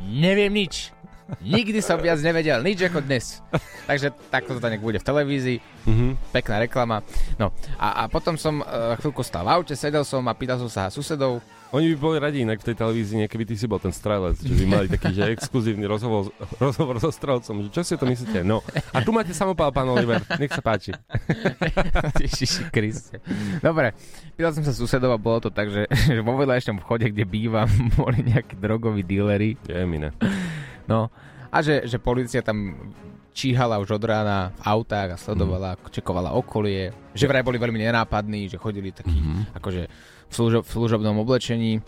Neviem 0.09 0.49
nič. 0.49 0.89
Nikdy 1.45 1.85
som 1.85 2.01
viac 2.01 2.17
nevedel, 2.25 2.57
nič 2.65 2.81
ako 2.89 3.05
dnes. 3.05 3.45
Takže 3.85 4.09
takto 4.33 4.57
to 4.57 4.65
nech 4.65 4.81
bude 4.81 4.97
v 4.97 5.05
televízii. 5.05 5.59
Mhm. 5.85 6.33
Pekná 6.33 6.65
reklama. 6.65 7.05
No 7.37 7.53
a, 7.77 8.05
a 8.05 8.09
potom 8.09 8.33
som 8.33 8.65
uh, 8.65 8.97
chvíľku 8.97 9.21
stal 9.21 9.45
v 9.45 9.61
aute, 9.61 9.73
sedel 9.77 10.01
som 10.01 10.25
a 10.25 10.33
pýtal 10.33 10.57
som 10.57 10.69
sa 10.71 10.89
susedov. 10.89 11.37
Oni 11.69 11.93
by 11.93 11.97
boli 12.01 12.17
radi 12.17 12.41
inak 12.41 12.65
v 12.65 12.73
tej 12.73 12.75
televízii, 12.81 13.29
keby 13.29 13.45
ty 13.45 13.53
si 13.53 13.69
bol 13.69 13.77
ten 13.77 13.93
strelec, 13.93 14.41
že 14.41 14.57
by 14.57 14.65
mali 14.65 14.87
taký, 14.89 15.13
že 15.13 15.29
exkluzívny 15.37 15.85
rozhovor, 15.85 16.33
rozhovor 16.57 16.97
so 16.97 17.13
strelcom, 17.13 17.61
že 17.61 17.69
čo 17.69 17.85
si 17.85 17.93
to 17.93 18.09
myslíte? 18.09 18.41
No, 18.41 18.65
a 18.89 19.05
tu 19.05 19.13
máte 19.13 19.37
samopál, 19.37 19.69
pán 19.69 19.85
Oliver, 19.85 20.17
nech 20.41 20.49
sa 20.49 20.65
páči. 20.65 20.97
Ježiši 22.25 22.73
Kriste. 22.73 23.21
Dobre, 23.61 23.93
pýtal 24.33 24.57
som 24.57 24.65
sa 24.65 24.73
susedov 24.73 25.13
a 25.13 25.21
bolo 25.21 25.45
to 25.45 25.53
tak, 25.53 25.69
že, 25.69 25.85
že 26.09 26.25
vo 26.25 26.33
vedľajšom 26.41 26.81
vchode, 26.81 27.13
kde 27.13 27.29
bývam, 27.29 27.69
boli 28.01 28.25
nejakí 28.25 28.57
drogoví 28.57 29.05
díleri. 29.05 29.53
Je 29.69 29.85
mi 29.85 30.01
ne. 30.01 30.09
No 30.89 31.13
a 31.53 31.61
že, 31.61 31.85
že 31.85 32.01
policia 32.01 32.41
tam 32.41 32.89
číhala 33.29 33.77
už 33.77 33.93
od 33.93 34.03
rána 34.09 34.51
v 34.57 34.61
autách 34.73 35.09
a 35.13 35.21
sledovala, 35.21 35.77
mm. 35.77 35.93
čekovala 35.93 36.33
okolie. 36.33 36.89
Že 37.13 37.29
vraj 37.29 37.45
boli 37.45 37.61
veľmi 37.61 37.77
nenápadní, 37.77 38.49
že 38.49 38.57
chodili 38.57 38.89
takí 38.89 39.15
mm-hmm. 39.15 39.53
akože 39.53 39.81
v, 40.29 40.33
služo, 40.33 40.59
v 40.61 40.69
služobnom 40.69 41.17
oblečení 41.17 41.81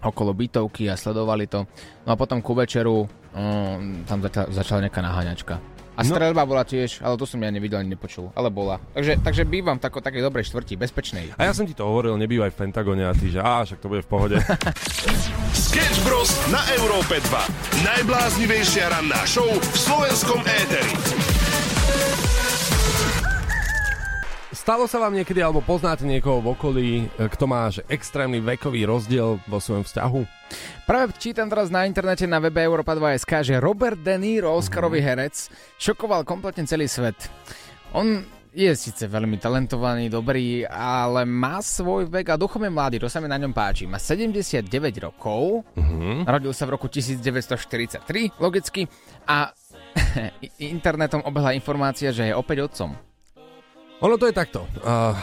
okolo 0.00 0.32
bytovky 0.32 0.88
a 0.88 0.96
sledovali 0.96 1.46
to. 1.46 1.64
No 2.04 2.12
a 2.12 2.16
potom 2.16 2.40
ku 2.40 2.52
večeru 2.52 3.04
um, 3.04 3.08
tam 4.04 4.20
začala, 4.20 4.46
začala 4.50 4.80
nejaká 4.82 5.00
naháňačka. 5.00 5.56
A 5.94 6.02
No. 6.02 6.10
streľba 6.10 6.42
bola 6.42 6.66
tiež, 6.66 6.98
ale 7.00 7.14
to 7.14 7.22
som 7.22 7.38
ja 7.38 7.48
nevidel 7.48 7.78
ani 7.78 7.94
nepočul, 7.94 8.34
ale 8.34 8.50
bola. 8.50 8.82
Takže, 8.92 9.22
takže 9.22 9.46
bývam 9.46 9.78
v 9.78 9.86
tako, 9.86 10.02
takej 10.02 10.26
dobrej 10.26 10.50
štvrti, 10.50 10.74
bezpečnej. 10.74 11.30
A 11.38 11.46
ja 11.46 11.54
som 11.54 11.62
ti 11.62 11.70
to 11.70 11.86
hovoril, 11.86 12.18
nebývaj 12.18 12.50
v 12.50 12.58
Pentagone 12.58 13.06
a 13.06 13.14
ty, 13.14 13.30
že 13.30 13.38
á, 13.38 13.62
však 13.62 13.78
to 13.78 13.86
bude 13.86 14.02
v 14.02 14.10
pohode. 14.10 14.36
Sketch 15.54 16.02
Bros. 16.02 16.34
na 16.50 16.66
Európe 16.74 17.22
2. 17.22 17.86
Najbláznivejšia 17.86 18.90
ranná 18.90 19.22
show 19.22 19.46
v 19.46 19.76
slovenskom 19.78 20.42
éteri. 20.42 21.43
Stalo 24.64 24.88
sa 24.88 24.96
vám 24.96 25.12
niekedy, 25.12 25.44
alebo 25.44 25.60
poznáte 25.60 26.08
niekoho 26.08 26.40
v 26.40 26.56
okolí, 26.56 26.88
e, 27.04 27.28
kto 27.28 27.44
má 27.44 27.68
že 27.68 27.84
extrémny 27.92 28.40
vekový 28.40 28.88
rozdiel 28.88 29.36
vo 29.44 29.58
svojom 29.60 29.84
vzťahu? 29.84 30.20
Práve 30.88 31.12
čítam 31.20 31.52
teraz 31.52 31.68
na 31.68 31.84
internete 31.84 32.24
na 32.24 32.40
webe 32.40 32.64
Europa 32.64 32.96
2.sk, 32.96 33.44
že 33.44 33.60
Robert 33.60 34.00
De 34.00 34.16
Niro, 34.16 34.56
Oscarový 34.56 35.04
herec, 35.04 35.52
šokoval 35.76 36.24
kompletne 36.24 36.64
celý 36.64 36.88
svet. 36.88 37.28
On 37.92 38.24
je 38.54 38.70
síce 38.72 39.04
veľmi 39.04 39.36
talentovaný, 39.36 40.08
dobrý, 40.08 40.64
ale 40.70 41.26
má 41.26 41.58
svoj 41.60 42.06
vek 42.06 42.32
a 42.32 42.40
duchom 42.40 42.62
je 42.64 42.72
mladý, 42.72 42.96
to 43.02 43.10
sa 43.10 43.18
mi 43.20 43.28
na 43.28 43.36
ňom 43.36 43.50
páči. 43.50 43.84
Má 43.84 44.00
79 44.00 44.64
rokov, 44.96 45.66
Mhm. 45.76 46.24
narodil 46.24 46.54
sa 46.56 46.64
v 46.64 46.78
roku 46.78 46.88
1943, 46.88 48.32
logicky, 48.40 48.88
a 49.28 49.50
internetom 50.62 51.20
obehla 51.26 51.52
informácia, 51.52 52.14
že 52.14 52.30
je 52.30 52.34
opäť 52.34 52.64
otcom. 52.64 53.13
Ono 54.04 54.20
to 54.20 54.28
je 54.28 54.36
takto. 54.36 54.68
Uh, 54.84 55.16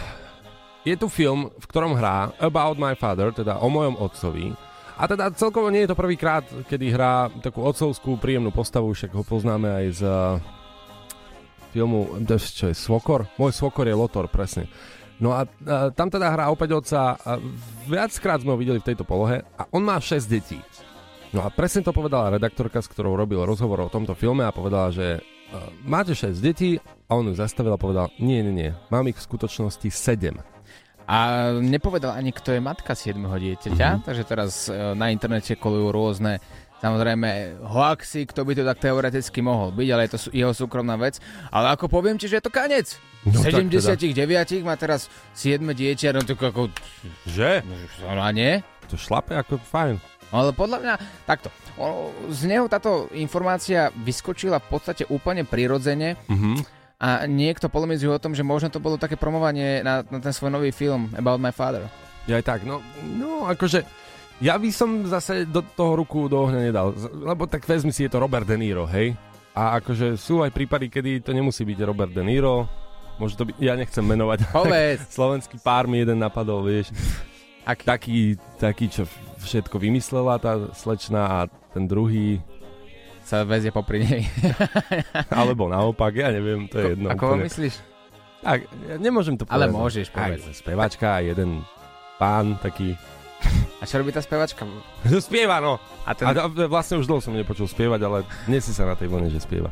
je 0.81 0.97
tu 0.97 1.05
film, 1.05 1.53
v 1.53 1.65
ktorom 1.69 1.93
hrá 1.93 2.33
About 2.41 2.81
My 2.81 2.97
Father, 2.97 3.29
teda 3.29 3.61
o 3.61 3.69
mojom 3.69 3.93
otcovi. 4.01 4.57
A 4.97 5.05
teda 5.05 5.29
celkovo 5.37 5.69
nie 5.69 5.85
je 5.85 5.93
to 5.93 5.97
prvýkrát, 5.97 6.41
kedy 6.65 6.89
hrá 6.89 7.29
takú 7.45 7.61
otcovskú 7.61 8.17
príjemnú 8.17 8.49
postavu, 8.49 8.89
však 8.89 9.13
ho 9.13 9.21
poznáme 9.21 9.69
aj 9.69 9.85
z 9.93 10.01
uh, 10.01 10.41
filmu, 11.69 12.09
je- 12.25 12.57
čo 12.57 12.65
je, 12.73 12.75
Svokor? 12.75 13.29
Môj 13.37 13.53
Svokor 13.53 13.85
je 13.85 13.93
Lotor, 13.93 14.25
presne. 14.33 14.65
No 15.21 15.37
a, 15.37 15.45
a 15.45 15.93
tam 15.93 16.09
teda 16.09 16.33
hrá 16.33 16.49
opäť 16.49 16.81
otca 16.81 17.21
a 17.21 17.37
viackrát 17.85 18.41
sme 18.41 18.57
ho 18.57 18.57
videli 18.57 18.81
v 18.81 18.89
tejto 18.89 19.05
polohe 19.05 19.45
a 19.61 19.69
on 19.69 19.85
má 19.85 20.01
6 20.01 20.25
detí. 20.25 20.57
No 21.29 21.45
a 21.45 21.53
presne 21.53 21.85
to 21.85 21.93
povedala 21.93 22.33
redaktorka, 22.33 22.81
s 22.81 22.89
ktorou 22.89 23.13
robil 23.13 23.45
rozhovor 23.45 23.85
o 23.85 23.93
tomto 23.93 24.17
filme 24.17 24.41
a 24.41 24.49
povedala, 24.49 24.89
že 24.89 25.21
máte 25.85 26.17
6 26.17 26.41
detí 26.41 26.81
a 27.11 27.19
on 27.19 27.27
ju 27.27 27.35
zastavil 27.35 27.75
a 27.75 27.79
povedal, 27.81 28.07
nie, 28.23 28.39
nie, 28.39 28.55
nie, 28.55 28.71
mám 28.87 29.03
ich 29.11 29.19
v 29.19 29.27
skutočnosti 29.27 29.83
7. 29.91 30.31
A 31.11 31.17
nepovedal 31.59 32.15
ani, 32.15 32.31
kto 32.31 32.55
je 32.55 32.63
matka 32.63 32.95
7. 32.95 33.19
dieťaťa, 33.19 33.87
mm-hmm. 33.99 34.05
takže 34.07 34.23
teraz 34.23 34.71
e, 34.71 34.95
na 34.95 35.11
internete 35.11 35.59
kolujú 35.59 35.91
rôzne 35.91 36.39
samozrejme 36.79 37.61
hoaxy, 37.67 38.23
kto 38.25 38.47
by 38.47 38.55
to 38.55 38.63
tak 38.63 38.79
teoreticky 38.79 39.43
mohol 39.43 39.75
byť, 39.75 39.87
ale 39.91 40.01
je 40.07 40.11
to 40.15 40.19
jeho 40.31 40.55
súkromná 40.55 40.95
vec. 40.95 41.19
Ale 41.51 41.75
ako 41.75 41.91
poviem 41.91 42.15
ti, 42.15 42.31
že 42.31 42.39
je 42.39 42.47
to 42.47 42.53
kanec. 42.53 42.95
No 43.27 43.37
No, 43.37 43.43
tak 43.43 43.59
79 43.69 44.63
má 44.63 44.79
teraz 44.79 45.11
7 45.35 45.61
dieťa, 45.61 46.15
no 46.15 46.23
to 46.23 46.33
ako... 46.33 46.71
Že? 47.27 47.61
No 48.07 48.23
a 48.23 48.31
nie? 48.31 48.63
To 48.87 48.95
šlape 48.95 49.35
ako 49.35 49.59
fajn. 49.61 49.99
Ale 50.31 50.55
podľa 50.55 50.77
mňa, 50.79 50.93
takto, 51.27 51.51
z 52.31 52.41
neho 52.47 52.71
táto 52.71 53.11
informácia 53.13 53.91
vyskočila 53.93 54.63
v 54.63 54.67
podstate 54.71 55.03
úplne 55.11 55.43
prirodzene 55.43 56.15
Mhm. 56.31 56.80
A 57.01 57.25
niekto 57.25 57.65
polemizuje 57.65 58.13
o 58.13 58.21
tom, 58.21 58.37
že 58.37 58.45
možno 58.45 58.69
to 58.69 58.77
bolo 58.77 59.01
také 59.01 59.17
promovanie 59.17 59.81
na, 59.81 60.05
na 60.05 60.19
ten 60.21 60.29
svoj 60.29 60.53
nový 60.53 60.69
film 60.69 61.09
About 61.17 61.41
My 61.41 61.49
Father. 61.49 61.89
Ja 62.29 62.37
aj 62.37 62.45
tak, 62.45 62.59
no, 62.61 62.77
no 63.17 63.49
akože 63.49 63.81
ja 64.37 64.53
by 64.61 64.69
som 64.69 65.09
zase 65.09 65.49
do 65.49 65.65
toho 65.65 65.97
ruku 65.97 66.29
do 66.29 66.45
ohňa 66.45 66.61
nedal, 66.61 66.93
lebo 67.25 67.49
tak 67.49 67.65
vezmi 67.65 67.89
si, 67.89 68.05
je 68.05 68.13
to 68.13 68.21
Robert 68.21 68.45
De 68.45 68.53
Niro, 68.53 68.85
hej? 68.85 69.17
A 69.57 69.81
akože 69.81 70.13
sú 70.13 70.45
aj 70.45 70.53
prípady, 70.53 70.93
kedy 70.93 71.25
to 71.25 71.33
nemusí 71.33 71.65
byť 71.65 71.77
Robert 71.81 72.13
De 72.13 72.21
Niro, 72.21 72.69
môže 73.17 73.33
to 73.33 73.49
byť, 73.49 73.55
ja 73.57 73.73
nechcem 73.73 74.05
menovať, 74.05 74.45
slovenský 75.17 75.57
pár 75.57 75.89
mi 75.89 76.05
jeden 76.05 76.21
napadol, 76.21 76.69
vieš, 76.69 76.93
Aký? 77.65 77.85
taký, 77.85 78.19
taký, 78.61 78.85
čo 78.93 79.03
všetko 79.41 79.77
vymyslela 79.81 80.37
tá 80.37 80.69
slečna 80.77 81.21
a 81.25 81.37
ten 81.73 81.89
druhý, 81.89 82.41
Sa 83.21 83.45
vezie 83.45 83.71
popri 83.71 84.03
nej. 84.03 84.21
alebo 85.39 85.69
naopak, 85.69 86.11
ja 86.11 86.29
neviem, 86.29 86.67
to 86.67 86.77
je 86.77 86.85
jedno. 86.97 87.07
Ako 87.13 87.37
úplne. 87.37 87.47
myslíš? 87.47 87.73
Tak, 88.41 88.59
ja 88.89 88.95
nemôžem 88.97 89.37
to 89.37 89.45
Ale 89.45 89.69
povedať. 89.69 89.77
môžeš 89.77 90.07
Aj, 90.09 90.15
povedať. 90.33 90.53
spevačka 90.57 91.07
a 91.15 91.19
jeden 91.21 91.61
pán 92.17 92.57
taký, 92.57 92.97
A 93.81 93.89
čo 93.89 93.97
robí 93.97 94.13
tá 94.13 94.21
spevačka? 94.21 94.65
spieva 95.25 95.57
no. 95.57 95.77
A, 96.05 96.13
ten... 96.13 96.29
A 96.29 96.45
vlastne 96.69 96.97
už 96.97 97.09
dlho 97.09 97.21
som 97.21 97.33
nepočul 97.33 97.65
spievať, 97.65 98.01
ale 98.01 98.17
dnes 98.45 98.61
si 98.65 98.73
sa 98.73 98.85
na 98.85 98.93
tej 98.93 99.09
vlne, 99.09 99.29
že 99.29 99.41
spieva. 99.41 99.69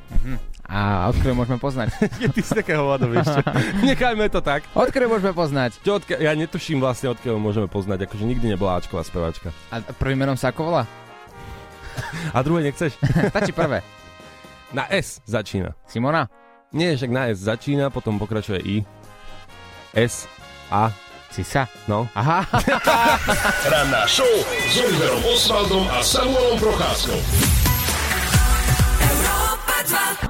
a 0.66 1.10
odkedy 1.10 1.34
môžeme 1.34 1.58
poznať? 1.58 1.94
Ty 2.38 2.42
z 2.42 2.52
takého 2.62 2.86
hovado, 2.86 3.10
vieš 3.10 3.30
čo? 3.30 3.42
Nechajme 3.82 4.30
to 4.30 4.42
tak. 4.42 4.66
Odkedy 4.74 5.06
môžeme 5.06 5.34
poznať? 5.34 5.82
Čo, 5.82 5.98
odkiaľ, 6.02 6.18
ja 6.22 6.34
netuším 6.34 6.82
vlastne, 6.82 7.14
odkiaľ 7.14 7.42
môžeme 7.42 7.66
poznať, 7.70 8.06
akože 8.10 8.26
nikdy 8.26 8.54
nebola 8.54 8.78
Ačková 8.78 9.02
spevačka. 9.02 9.50
A 9.74 9.82
prvým 9.82 10.22
menom 10.22 10.38
sa 10.38 10.54
ako 10.54 10.74
volá? 10.74 10.84
A 12.36 12.40
druhé 12.42 12.64
nechceš? 12.64 12.98
Stačí 13.34 13.52
prvé. 13.52 13.82
Na 14.74 14.86
S 14.90 15.22
začína. 15.26 15.74
Simona? 15.90 16.30
Nie, 16.70 16.94
však 16.94 17.10
na 17.10 17.34
S 17.34 17.42
začína, 17.42 17.90
potom 17.90 18.22
pokračuje 18.22 18.62
I. 18.62 18.76
S, 19.98 20.30
A, 20.70 20.94
Cisa? 21.34 21.66
no. 21.90 22.06
Aha. 22.14 22.46
Ranná 23.74 24.06
show 24.06 24.30
s 24.70 24.78
Oliverom 24.78 25.24
Osvaldom 25.34 25.86
a 25.90 26.02
Samuelom 26.06 26.62
Procházkou. 26.62 27.18
Európa 29.02 29.78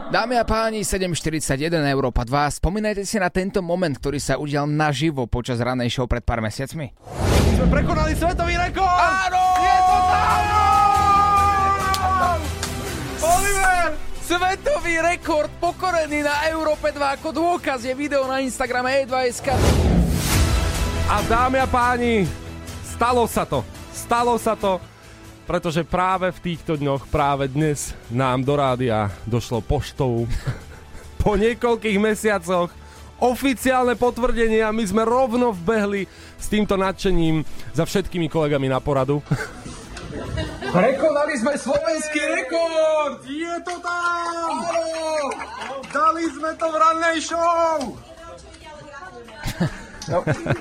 2. 0.07 0.11
Dámy 0.15 0.35
a 0.39 0.45
páni, 0.47 0.87
7.41 0.87 1.75
Európa 1.91 2.23
2. 2.23 2.63
Spomínajte 2.63 3.03
si 3.03 3.19
na 3.19 3.27
tento 3.27 3.59
moment, 3.59 3.91
ktorý 3.91 4.19
sa 4.19 4.39
udial 4.39 4.63
naživo 4.67 5.27
počas 5.27 5.59
ranej 5.59 5.91
show 5.91 6.07
pred 6.07 6.23
pár 6.23 6.39
mesiacmi. 6.39 6.95
Sme 7.59 7.67
prekonali 7.67 8.15
svetový 8.15 8.55
rekord! 8.55 8.87
Áno! 8.87 9.43
Je 9.59 9.77
to 9.83 9.97
tam! 10.07 10.68
Oliver! 13.19 13.99
Svetový 14.23 15.01
rekord 15.03 15.51
pokorený 15.59 16.23
na 16.23 16.47
Európe 16.47 16.93
2 16.93 17.19
ako 17.19 17.35
dôkaz 17.35 17.83
je 17.83 17.91
video 17.91 18.23
na 18.23 18.39
Instagrame 18.39 19.03
E2SK. 19.03 19.59
A 21.09 21.17
dámy 21.27 21.59
a 21.59 21.67
páni, 21.67 22.23
stalo 22.85 23.27
sa 23.27 23.43
to. 23.43 23.65
Stalo 23.91 24.39
sa 24.39 24.55
to, 24.55 24.79
pretože 25.43 25.83
práve 25.83 26.31
v 26.31 26.39
týchto 26.39 26.79
dňoch, 26.79 27.11
práve 27.11 27.51
dnes 27.51 27.91
nám 28.07 28.45
do 28.45 28.55
rádia 28.55 29.11
došlo 29.27 29.59
poštou 29.65 30.23
po 31.21 31.35
niekoľkých 31.35 31.99
mesiacoch 31.99 32.71
oficiálne 33.19 33.99
potvrdenie 33.99 34.63
a 34.63 34.71
my 34.71 34.85
sme 34.87 35.03
rovno 35.03 35.51
vbehli 35.51 36.07
s 36.39 36.47
týmto 36.47 36.79
nadšením 36.79 37.43
za 37.75 37.83
všetkými 37.83 38.31
kolegami 38.31 38.71
na 38.71 38.79
poradu. 38.79 39.19
Prekonali 40.69 41.33
sme 41.41 41.53
slovenský 41.57 42.21
rekord! 42.29 43.25
Je 43.25 43.55
to 43.65 43.75
tam! 43.81 44.53
Áno! 44.69 44.85
Dali 45.89 46.25
sme 46.29 46.51
to 46.53 46.65
v 46.69 46.75
rannej 46.77 47.17
show! 47.21 47.77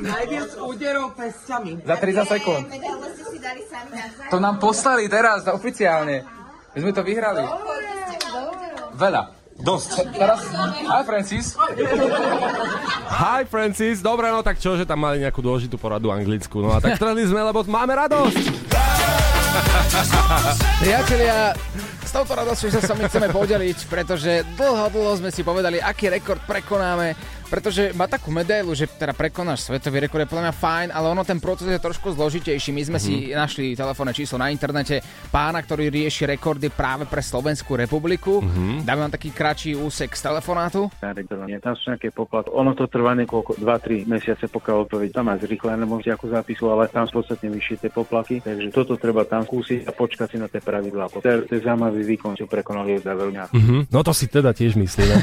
Najviac 0.04 0.50
úderov 0.60 1.16
pestiami. 1.16 1.80
Za 1.80 1.96
30 1.96 2.32
sekúnd. 2.36 2.64
To 4.28 4.36
nám 4.36 4.60
poslali 4.60 5.08
teraz 5.08 5.48
oficiálne. 5.48 6.24
My 6.76 6.78
sme 6.84 6.92
to 6.92 7.00
vyhrali. 7.00 7.44
Veľa. 8.96 9.22
Dosť. 9.58 10.14
Teraz, 10.14 10.40
hi 10.86 11.02
Francis. 11.02 11.58
Hi 13.10 13.42
Francis, 13.42 13.98
dobre 13.98 14.30
no 14.30 14.38
tak 14.38 14.62
čo, 14.62 14.78
že 14.78 14.86
tam 14.86 15.02
mali 15.02 15.18
nejakú 15.18 15.42
dôležitú 15.42 15.74
poradu 15.74 16.14
anglickú. 16.14 16.62
No 16.62 16.70
a 16.70 16.78
tak 16.78 16.94
trhli 16.94 17.26
sme, 17.26 17.42
lebo 17.42 17.66
máme 17.66 17.90
radosť. 17.98 18.67
Priatelia, 20.78 21.52
s 22.04 22.10
touto 22.14 22.32
radosťou 22.32 22.68
sa 22.72 22.80
s 22.80 23.04
chceme 23.10 23.28
podeliť, 23.28 23.78
pretože 23.90 24.46
dlho, 24.56 24.88
dlho 24.88 25.12
sme 25.18 25.30
si 25.34 25.44
povedali, 25.44 25.82
aký 25.82 26.08
rekord 26.08 26.40
prekonáme, 26.46 27.12
pretože 27.48 27.96
má 27.96 28.04
takú 28.04 28.28
medailu, 28.28 28.76
že 28.76 28.84
teda 28.84 29.16
prekonáš 29.16 29.66
svetový 29.66 30.04
rekord, 30.04 30.22
je 30.22 30.30
podľa 30.30 30.44
mňa 30.48 30.54
fajn, 30.54 30.88
ale 30.92 31.06
ono 31.08 31.24
ten 31.24 31.40
proces 31.40 31.72
je 31.72 31.80
trošku 31.80 32.12
zložitejší. 32.12 32.70
My 32.76 32.82
sme 32.84 32.98
si 33.00 33.32
našli 33.32 33.72
telefónne 33.72 34.12
číslo 34.12 34.36
na 34.36 34.52
internete 34.52 35.00
pána, 35.32 35.64
ktorý 35.64 35.88
rieši 35.88 36.28
rekordy 36.28 36.68
práve 36.68 37.08
pre 37.08 37.24
Slovenskú 37.24 37.74
republiku. 37.74 38.44
Dáme 38.84 39.08
vám 39.08 39.12
taký 39.16 39.32
kratší 39.32 39.74
úsek 39.74 40.12
z 40.12 40.28
telefonátu. 40.28 40.92
Tam 41.00 41.74
sú 41.74 41.90
nejaké 41.90 42.12
poplatky. 42.12 42.52
Ono 42.52 42.72
to 42.76 42.84
trvá 42.86 43.16
niekoľko, 43.16 43.58
2-3 43.58 44.04
mesiace, 44.04 44.44
pokiaľ 44.46 44.76
odpoveď 44.86 45.08
tam 45.16 45.32
má 45.32 45.34
zrýchlené 45.40 45.88
ako 45.88 46.26
zápisu, 46.28 46.68
ale 46.68 46.86
tam 46.92 47.08
sú 47.08 47.24
podstatne 47.24 47.48
vyššie 47.48 47.88
tie 47.88 47.90
poplatky. 47.90 48.44
Takže 48.44 48.68
toto 48.70 49.00
treba 49.00 49.24
tam 49.24 49.48
skúsiť 49.48 49.88
a 49.88 49.90
počkať 49.96 50.26
si 50.34 50.36
na 50.36 50.46
tie 50.52 50.60
pravidlá. 50.60 51.08
To 51.08 51.24
je, 51.24 51.62
zaujímavý 51.64 52.04
výkon, 52.04 52.36
čo 52.36 52.44
prekonali 52.44 53.00
za 53.00 53.16
veľmi. 53.16 53.54
Mhm. 53.54 53.76
No 53.88 54.04
to 54.04 54.12
si 54.12 54.28
teda 54.28 54.52
tiež 54.52 54.76
myslíme. 54.76 55.16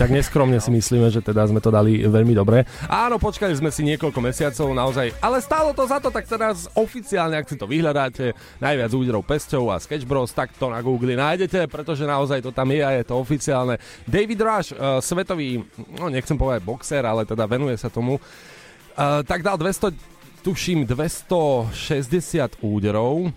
Tak 0.00 0.08
neskromne 0.12 0.60
si 0.62 0.70
myslíme, 0.70 1.08
že 1.10 1.24
teda 1.24 1.48
sme 1.48 1.58
to 1.58 1.71
dali 1.72 2.04
veľmi 2.04 2.36
dobre. 2.36 2.68
Áno, 2.84 3.16
počkali 3.16 3.56
sme 3.56 3.72
si 3.72 3.80
niekoľko 3.88 4.20
mesiacov 4.20 4.68
naozaj, 4.76 5.16
ale 5.24 5.40
stálo 5.40 5.72
to 5.72 5.88
za 5.88 5.96
to, 5.96 6.12
tak 6.12 6.28
teraz 6.28 6.68
oficiálne, 6.76 7.40
ak 7.40 7.48
si 7.48 7.56
to 7.56 7.64
vyhľadáte, 7.64 8.36
najviac 8.60 8.92
úderov 8.92 9.24
pesťov 9.24 9.72
a 9.72 9.80
Sketch 9.80 10.04
Bros, 10.04 10.36
tak 10.36 10.52
to 10.60 10.68
na 10.68 10.84
Google 10.84 11.16
nájdete, 11.16 11.64
pretože 11.72 12.04
naozaj 12.04 12.44
to 12.44 12.52
tam 12.52 12.68
je 12.68 12.84
a 12.84 12.92
je 13.00 13.04
to 13.08 13.16
oficiálne. 13.16 13.80
David 14.04 14.40
Rush, 14.44 14.76
uh, 14.76 15.00
svetový, 15.00 15.64
no 15.96 16.12
nechcem 16.12 16.36
povedať 16.36 16.60
boxer, 16.60 17.02
ale 17.02 17.24
teda 17.24 17.48
venuje 17.48 17.80
sa 17.80 17.88
tomu, 17.88 18.20
uh, 18.20 19.24
tak 19.24 19.40
dal 19.40 19.56
200, 19.56 19.96
tuším 20.44 20.84
260 20.84 22.60
úderov 22.60 23.32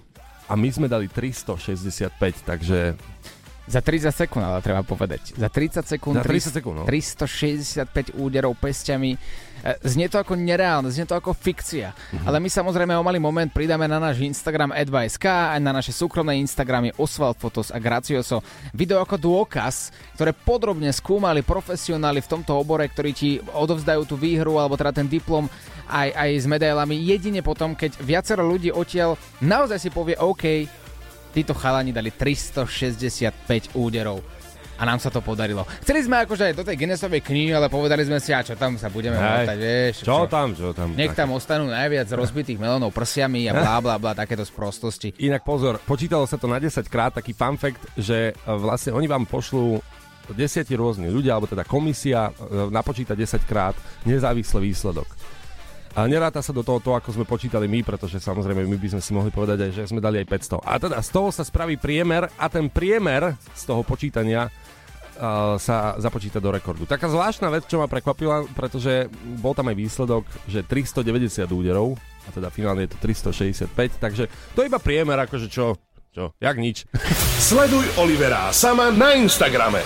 a 0.45 0.53
my 0.53 0.69
sme 0.69 0.85
dali 0.85 1.09
365, 1.09 2.11
takže 2.45 2.93
Za 3.65 3.81
30 3.81 4.13
sekúnd, 4.13 4.45
ale 4.45 4.61
treba 4.61 4.85
povedať. 4.85 5.33
Za 5.33 5.49
30 5.49 5.89
sekúnd, 5.89 6.21
Za 6.21 6.23
30 6.23 6.57
sekúnd, 6.61 6.75
no. 6.81 6.85
365 6.85 8.13
úderov 8.13 8.53
pestiami. 8.61 9.17
E, 9.17 9.81
Znie 9.81 10.05
to 10.05 10.21
ako 10.21 10.37
nereálne, 10.37 10.93
znie 10.93 11.09
to 11.09 11.17
ako 11.17 11.33
fikcia. 11.33 11.89
Mhm. 11.89 12.29
Ale 12.29 12.37
my 12.37 12.49
samozrejme 12.53 12.93
o 12.93 13.01
malý 13.01 13.17
moment 13.17 13.49
pridáme 13.49 13.89
na 13.89 13.97
náš 13.97 14.21
Instagram 14.21 14.69
advice.sk 14.69 15.25
aj 15.25 15.59
na 15.65 15.73
naše 15.73 15.89
súkromné 15.89 16.37
Instagramy 16.45 16.93
Oswald 17.01 17.41
Fotos 17.41 17.73
a 17.73 17.81
Gracioso 17.81 18.45
video 18.69 19.01
ako 19.01 19.17
dôkaz, 19.17 19.89
ktoré 20.13 20.37
podrobne 20.37 20.93
skúmali 20.93 21.41
profesionáli 21.41 22.21
v 22.21 22.29
tomto 22.29 22.53
obore, 22.61 22.85
ktorí 22.85 23.11
ti 23.17 23.41
odovzdajú 23.41 24.05
tú 24.05 24.13
výhru 24.13 24.61
alebo 24.61 24.77
teda 24.77 25.01
ten 25.01 25.09
diplom 25.09 25.49
aj, 25.89 26.09
aj 26.13 26.29
s 26.37 26.45
medailami 26.45 26.97
jedine 27.01 27.41
potom, 27.41 27.73
keď 27.73 27.97
viacero 28.01 28.45
ľudí 28.45 28.69
odtiaľ 28.73 29.17
naozaj 29.41 29.77
si 29.81 29.89
povie 29.89 30.17
OK, 30.17 30.65
títo 31.35 31.51
chalani 31.51 31.91
dali 31.91 32.15
365 32.15 33.75
úderov. 33.75 34.23
A 34.75 34.83
nám 34.83 34.99
sa 34.99 35.07
to 35.07 35.23
podarilo. 35.23 35.63
Chceli 35.87 36.03
sme 36.03 36.27
akože 36.27 36.51
aj 36.51 36.53
do 36.59 36.63
tej 36.67 36.75
Guinnessovej 36.75 37.23
knihy, 37.23 37.55
ale 37.55 37.71
povedali 37.71 38.03
sme 38.03 38.19
si, 38.19 38.35
a 38.35 38.43
čo 38.43 38.59
tam 38.59 38.75
sa 38.75 38.91
budeme 38.91 39.15
motať, 39.15 39.55
vieš. 39.55 40.03
Čo 40.03 40.27
tam, 40.27 40.51
čo 40.51 40.75
tam? 40.75 40.91
Nech 40.99 41.15
tam 41.15 41.31
ostanú 41.31 41.71
najviac 41.71 42.11
rozbitých 42.11 42.59
melónov 42.59 42.91
prsiami 42.91 43.47
a 43.47 43.55
blá 43.55 43.79
blá 43.79 43.95
blá, 43.95 44.11
takéto 44.11 44.43
sprostosti. 44.43 45.15
Inak 45.23 45.47
pozor, 45.47 45.79
počítalo 45.79 46.27
sa 46.27 46.35
to 46.35 46.51
na 46.51 46.59
10 46.59 46.91
krát, 46.91 47.15
taký 47.15 47.31
fun 47.31 47.55
fact, 47.55 47.87
že 47.95 48.35
e, 48.35 48.51
vlastne 48.51 48.91
oni 48.91 49.07
vám 49.07 49.23
pošlú 49.23 49.79
desiatí 50.35 50.75
rôzni 50.75 51.07
ľudia, 51.07 51.39
alebo 51.39 51.47
teda 51.47 51.63
komisia 51.63 52.35
e, 52.35 52.67
napočíta 52.67 53.15
10 53.15 53.47
krát 53.47 53.79
nezávislý 54.03 54.75
výsledok. 54.75 55.07
A 55.95 56.11
neráta 56.11 56.43
sa 56.43 56.51
do 56.51 56.59
toho 56.59 56.83
to, 56.83 56.91
ako 56.91 57.15
sme 57.15 57.23
počítali 57.23 57.71
my, 57.71 57.79
pretože 57.79 58.19
samozrejme 58.19 58.67
my 58.67 58.77
by 58.77 58.89
sme 58.91 59.01
si 59.01 59.15
mohli 59.15 59.31
povedať 59.31 59.63
aj, 59.63 59.71
že 59.71 59.87
sme 59.87 60.03
dali 60.03 60.19
aj 60.19 60.27
500. 60.27 60.67
A 60.67 60.75
teda 60.75 60.99
z 60.99 61.09
toho 61.09 61.31
sa 61.31 61.47
spraví 61.47 61.79
priemer 61.79 62.27
a 62.35 62.45
ten 62.51 62.67
priemer 62.67 63.39
z 63.55 63.63
toho 63.63 63.79
počítania 63.87 64.51
sa 65.55 65.95
započíta 65.95 66.43
do 66.43 66.51
rekordu. 66.51 66.83
Taká 66.83 67.07
zvláštna 67.07 67.47
vec, 67.47 67.63
čo 67.71 67.79
ma 67.79 67.87
prekvapila, 67.87 68.43
pretože 68.51 69.07
bol 69.39 69.55
tam 69.55 69.71
aj 69.71 69.79
výsledok, 69.79 70.27
že 70.51 70.67
390 70.67 71.47
úderov, 71.55 71.95
a 72.27 72.29
teda 72.35 72.51
finálne 72.51 72.83
je 72.83 72.91
to 72.91 72.99
365, 72.99 73.71
takže 73.95 74.27
to 74.27 74.59
je 74.59 74.67
iba 74.67 74.75
priemer, 74.75 75.15
akože 75.23 75.47
čo, 75.47 75.79
čo, 76.11 76.35
jak 76.35 76.59
nič. 76.59 76.83
Sleduj 77.39 77.95
Olivera 77.95 78.51
sama 78.51 78.91
na 78.91 79.15
Instagrame. 79.15 79.79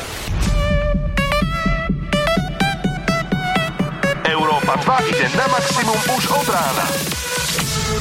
Európa 4.69 5.01
2 5.01 5.09
ide 5.09 5.25
na 5.33 5.49
maximum 5.49 5.97
už 6.13 6.29
od 6.29 6.45
rána. 6.45 6.85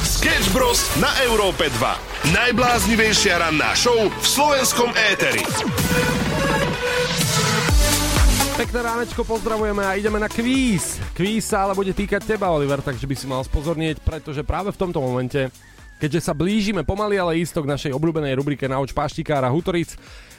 Sketch 0.04 0.52
Bros. 0.52 0.84
na 1.00 1.08
Európe 1.25 1.64
2. 1.64 2.28
Najbláznivejšia 2.28 3.40
ranná 3.40 3.72
show 3.72 3.96
v 3.96 4.26
slovenskom 4.28 4.92
éteri. 4.92 5.40
Pekné 8.60 8.80
ránečko, 8.84 9.25
pozdravujeme 9.25 9.80
a 9.80 9.96
ideme 9.96 10.20
na 10.20 10.28
kvíz. 10.28 11.00
Kvíz 11.16 11.48
sa 11.48 11.64
ale 11.64 11.72
bude 11.72 11.96
týkať 11.96 12.37
teba, 12.37 12.52
Oliver, 12.52 12.84
takže 12.84 13.08
by 13.08 13.16
si 13.16 13.25
mal 13.25 13.40
spozornieť, 13.48 14.04
pretože 14.04 14.44
práve 14.44 14.68
v 14.68 14.76
tomto 14.76 15.00
momente, 15.00 15.48
keďže 15.96 16.20
sa 16.20 16.37
blížime 16.37 16.84
pomaly, 16.84 17.16
ale 17.16 17.40
isto 17.40 17.64
k 17.64 17.70
našej 17.72 17.96
obľúbenej 17.96 18.37
rubrike 18.37 18.68
Nauč 18.68 18.92
paštikára 18.92 19.48
Hutoric, 19.48 19.96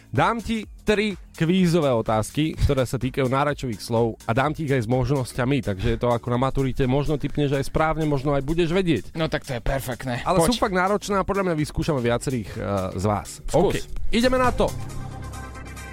dám 0.10 0.42
ti 0.42 0.66
tri 0.82 1.14
kvízové 1.38 1.94
otázky, 1.94 2.58
ktoré 2.58 2.84
sa 2.84 2.98
týkajú 2.98 3.30
náračových 3.30 3.78
slov 3.78 4.18
a 4.26 4.34
dám 4.34 4.58
ti 4.58 4.66
ich 4.66 4.74
aj 4.74 4.86
s 4.86 4.90
možnosťami, 4.90 5.62
takže 5.62 5.96
je 5.96 6.00
to 6.02 6.10
ako 6.10 6.34
na 6.34 6.40
maturite, 6.42 6.82
možno 6.90 7.22
typneš 7.22 7.54
aj 7.54 7.70
správne, 7.70 8.10
možno 8.10 8.34
aj 8.34 8.42
budeš 8.42 8.74
vedieť. 8.74 9.14
No 9.14 9.30
tak 9.30 9.46
to 9.46 9.54
je 9.54 9.62
perfektné. 9.62 10.26
Ale 10.26 10.42
Poď. 10.42 10.48
sú 10.50 10.54
fakt 10.58 10.74
náročné 10.74 11.22
a 11.22 11.24
podľa 11.24 11.54
mňa 11.54 11.56
vyskúšame 11.62 12.02
viacerých 12.02 12.50
uh, 12.58 12.62
z 12.98 13.06
vás. 13.06 13.30
Skús. 13.46 13.54
OK, 13.54 13.76
ideme 14.10 14.42
na 14.42 14.50
to. 14.50 14.66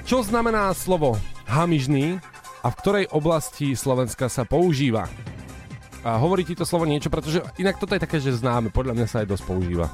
Čo 0.09 0.25
znamená 0.25 0.73
slovo 0.73 1.21
hamižný 1.51 2.17
a 2.65 2.67
v 2.73 2.79
ktorej 2.81 3.05
oblasti 3.13 3.77
Slovenska 3.77 4.33
sa 4.33 4.49
používa? 4.49 5.07
A 6.07 6.23
hovorí 6.23 6.47
ti 6.47 6.55
to 6.55 6.63
slovo 6.63 6.87
niečo, 6.87 7.11
pretože 7.11 7.43
inak 7.59 7.83
toto 7.83 7.99
je 7.99 8.01
také, 8.07 8.23
že 8.23 8.39
známe, 8.39 8.71
podľa 8.71 8.95
mňa 8.95 9.07
sa 9.11 9.27
aj 9.27 9.29
dosť 9.35 9.45
používa. 9.45 9.91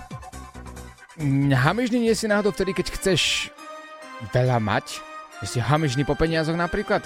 Mm, 1.17 1.57
Hamižný 1.57 2.05
nie 2.05 2.15
si 2.15 2.29
náhodou 2.29 2.53
vtedy, 2.53 2.77
keď 2.77 2.87
chceš 2.93 3.49
veľa 4.31 4.63
mať? 4.63 5.03
Že 5.43 5.47
si 5.47 5.59
hamižný 5.59 6.07
po 6.07 6.15
peniazoch 6.15 6.55
napríklad? 6.55 7.03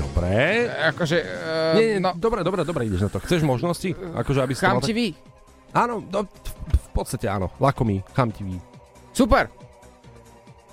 Dobre. 0.00 0.68
Akože... 0.88 1.20
Uh, 1.20 1.76
Nie, 1.76 1.86
nie, 1.96 1.98
no, 2.00 2.16
dobre, 2.16 2.40
dobre, 2.40 2.64
dobre, 2.64 2.88
ideš 2.88 3.08
na 3.08 3.10
to. 3.12 3.20
Chceš 3.20 3.44
možnosti? 3.44 3.92
Akože, 3.92 4.40
aby 4.40 4.52
si 4.56 4.64
mal 4.64 4.80
tak... 4.80 4.88
chamtivý? 4.88 5.06
Áno, 5.72 6.00
no, 6.04 6.24
v 6.68 6.88
podstate 6.96 7.28
áno. 7.28 7.52
Lakomý, 7.60 8.00
chamtivý. 8.16 8.56
Super! 9.12 9.52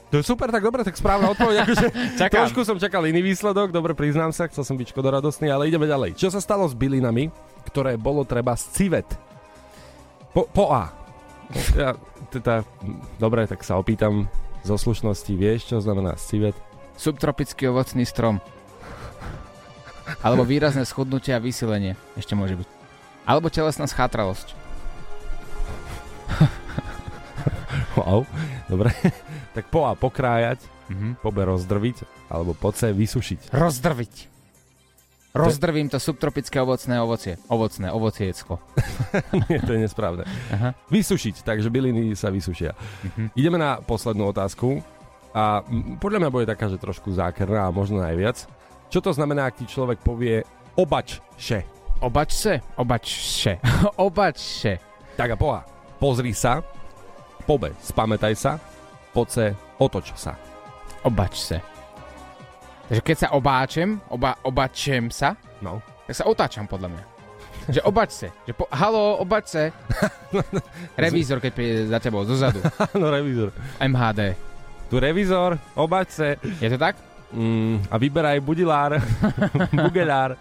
To 0.10 0.18
je 0.18 0.26
super, 0.26 0.50
tak 0.50 0.66
dobre, 0.66 0.82
tak 0.82 0.98
správna 0.98 1.36
odpoveď. 1.36 1.56
Akože, 1.68 1.88
trošku 2.34 2.66
som 2.66 2.82
čakal 2.82 3.06
iný 3.06 3.22
výsledok, 3.22 3.70
dobre, 3.70 3.94
priznám 3.94 4.34
sa, 4.34 4.50
chcel 4.50 4.66
som 4.66 4.74
byť 4.74 4.90
škodoradosný, 4.90 5.54
ale 5.54 5.70
ideme 5.70 5.86
ďalej. 5.86 6.18
Čo 6.18 6.34
sa 6.34 6.42
stalo 6.42 6.66
s 6.66 6.74
bylinami, 6.74 7.30
ktoré 7.70 7.94
bolo 8.00 8.26
treba 8.26 8.58
civet? 8.58 9.06
Po, 10.34 10.50
po 10.50 10.74
A. 10.74 10.90
Ja, 11.78 11.94
teda, 12.34 12.66
dobre, 13.22 13.46
tak 13.46 13.62
sa 13.62 13.78
opýtam 13.78 14.26
zo 14.64 14.76
slušnosti, 14.76 15.32
vieš, 15.34 15.70
čo 15.70 15.78
znamená 15.80 16.16
civet? 16.20 16.56
Subtropický 16.96 17.72
ovocný 17.72 18.04
strom. 18.04 18.44
Alebo 20.20 20.42
výrazné 20.44 20.84
schudnutie 20.84 21.32
a 21.32 21.40
vysilenie. 21.40 21.94
Ešte 22.18 22.34
môže 22.34 22.58
byť. 22.58 22.68
Alebo 23.24 23.48
telesná 23.48 23.86
schátralosť. 23.86 24.58
Wow, 27.96 28.24
dobre. 28.66 28.94
tak 29.56 29.68
po 29.68 29.86
A 29.86 29.94
pokrájať, 29.94 30.62
Mhm. 30.90 31.22
po 31.22 31.30
B 31.30 31.46
rozdrviť, 31.46 32.02
alebo 32.34 32.58
po 32.58 32.74
C 32.74 32.90
vysušiť. 32.90 33.54
Rozdrviť. 33.54 34.39
Rozdrvím 35.30 35.90
to 35.94 36.02
subtropické 36.02 36.58
ovocné 36.58 36.98
ovocie. 36.98 37.38
Ovocné, 37.54 37.94
ovociecko. 37.94 38.58
Nie, 39.50 39.62
to 39.62 39.78
je 39.78 39.80
nesprávne. 39.86 40.26
Aha. 40.50 40.74
Vysušiť, 40.90 41.46
takže 41.46 41.70
byliny 41.70 42.18
sa 42.18 42.34
vysušia. 42.34 42.74
Mhm. 43.14 43.38
Ideme 43.38 43.62
na 43.62 43.78
poslednú 43.78 44.34
otázku 44.34 44.82
a 45.34 45.62
podľa 46.02 46.26
mňa 46.26 46.34
bude 46.34 46.50
taká, 46.50 46.66
že 46.66 46.82
trošku 46.82 47.14
zákerná 47.14 47.70
a 47.70 47.76
možno 47.76 48.02
najviac. 48.02 48.50
Čo 48.90 49.06
to 49.06 49.14
znamená, 49.14 49.46
ak 49.46 49.62
ti 49.62 49.66
človek 49.70 50.02
povie 50.02 50.42
obač 50.74 51.22
še? 51.38 51.62
Obačse? 52.08 52.80
Obačše. 52.80 53.60
Obačše. 54.00 54.74
Tak 55.20 55.36
a 55.36 55.38
po 55.38 55.52
A. 55.52 55.68
Pozri 56.00 56.32
sa. 56.32 56.64
Po 57.44 57.60
B. 57.60 57.76
Spamätaj 57.76 58.34
sa. 58.40 58.56
Po 59.12 59.28
C. 59.28 59.52
Otoč 59.84 60.16
sa. 60.16 60.32
Obačse. 61.04 61.79
Takže 62.90 63.02
keď 63.06 63.18
sa 63.18 63.30
obáčem, 63.38 64.02
oba, 64.10 64.34
obačem 64.42 65.14
sa, 65.14 65.38
No. 65.62 65.78
tak 66.10 66.16
sa 66.18 66.26
otáčam 66.26 66.66
podľa 66.66 66.90
mňa. 66.90 67.04
Že 67.70 67.82
obačse. 67.86 68.28
Že 68.50 68.54
po, 68.58 68.66
halo, 68.74 69.22
obačse. 69.22 69.70
Revízor, 70.98 71.38
keď 71.38 71.52
príde 71.54 71.86
za 71.86 72.02
tebou, 72.02 72.26
zozadu. 72.26 72.66
Áno, 72.98 73.14
revizor. 73.14 73.54
MHD. 73.78 74.34
Tu 74.90 74.96
revizor, 74.98 75.54
obač 75.78 76.10
se. 76.10 76.28
Je 76.58 76.66
to 76.66 76.82
tak? 76.82 76.98
Mm, 77.30 77.86
a 77.94 77.96
vyberaj 78.02 78.42
budilár, 78.42 78.98
bugelár. 79.86 80.34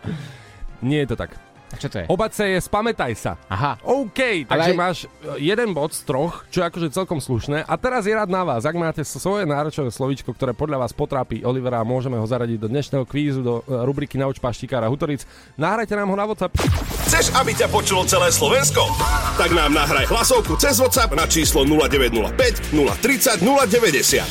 Nie 0.80 1.04
je 1.04 1.12
to 1.12 1.16
tak. 1.20 1.36
A 1.68 1.76
čo 1.76 1.88
to 1.88 2.00
je? 2.00 2.04
Obace 2.08 2.48
je 2.48 2.58
spamätaj 2.58 3.12
sa. 3.12 3.36
Aha. 3.46 3.76
OK, 3.84 4.48
takže 4.48 4.72
aj- 4.72 4.78
máš 4.78 4.96
e, 5.04 5.08
jeden 5.44 5.76
bod 5.76 5.92
z 5.92 6.00
troch, 6.02 6.48
čo 6.48 6.64
je 6.64 6.66
akože 6.66 6.88
celkom 6.90 7.20
slušné. 7.20 7.62
A 7.62 7.74
teraz 7.76 8.08
je 8.08 8.12
rád 8.12 8.32
na 8.32 8.40
vás. 8.40 8.64
Ak 8.64 8.72
máte 8.72 9.04
svoje 9.04 9.44
náročové 9.44 9.92
slovíčko, 9.92 10.32
ktoré 10.32 10.56
podľa 10.56 10.80
vás 10.80 10.92
potrápi 10.92 11.44
Olivera, 11.44 11.84
môžeme 11.84 12.16
ho 12.16 12.24
zaradiť 12.24 12.58
do 12.58 12.68
dnešného 12.68 13.04
kvízu, 13.04 13.40
do 13.40 13.54
e, 13.62 13.84
rubriky 13.84 14.16
Nauč 14.16 14.40
paštikára 14.40 14.88
Hutoric. 14.88 15.28
Nahrajte 15.54 15.92
nám 15.92 16.08
ho 16.08 16.16
na 16.16 16.24
WhatsApp. 16.24 16.56
Chceš, 17.04 17.36
aby 17.36 17.52
ťa 17.52 17.68
počulo 17.68 18.08
celé 18.08 18.32
Slovensko? 18.32 18.88
Tak 19.36 19.52
nám 19.52 19.72
nahraj 19.72 20.08
hlasovku 20.08 20.56
cez 20.56 20.80
WhatsApp 20.80 21.12
na 21.12 21.28
číslo 21.28 21.64
0905 21.64 22.72
030 22.72 23.44
090. 23.44 24.24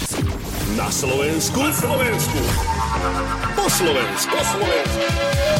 Na 0.74 0.90
Slovensku? 0.90 1.58
Na 1.58 1.74
Slovensku. 1.74 2.40
Po 3.54 3.66
Slovensku. 3.66 4.34
Po 4.34 4.42
Slovensku. 4.46 5.57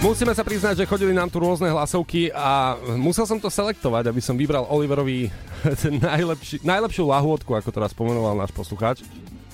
Musíme 0.00 0.32
sa 0.32 0.40
priznať, 0.40 0.80
že 0.80 0.88
chodili 0.88 1.12
nám 1.12 1.28
tu 1.28 1.36
rôzne 1.44 1.68
hlasovky 1.68 2.32
a 2.32 2.72
musel 2.96 3.28
som 3.28 3.36
to 3.36 3.52
selektovať, 3.52 4.08
aby 4.08 4.20
som 4.24 4.32
vybral 4.32 4.64
Oliverovi 4.64 5.28
najlepší, 6.08 6.64
najlepšiu 6.64 7.04
lahôdku, 7.04 7.52
ako 7.52 7.68
to 7.68 7.78
raz 7.84 7.92
pomenoval 7.92 8.32
náš 8.32 8.48
poslucháč. 8.56 9.04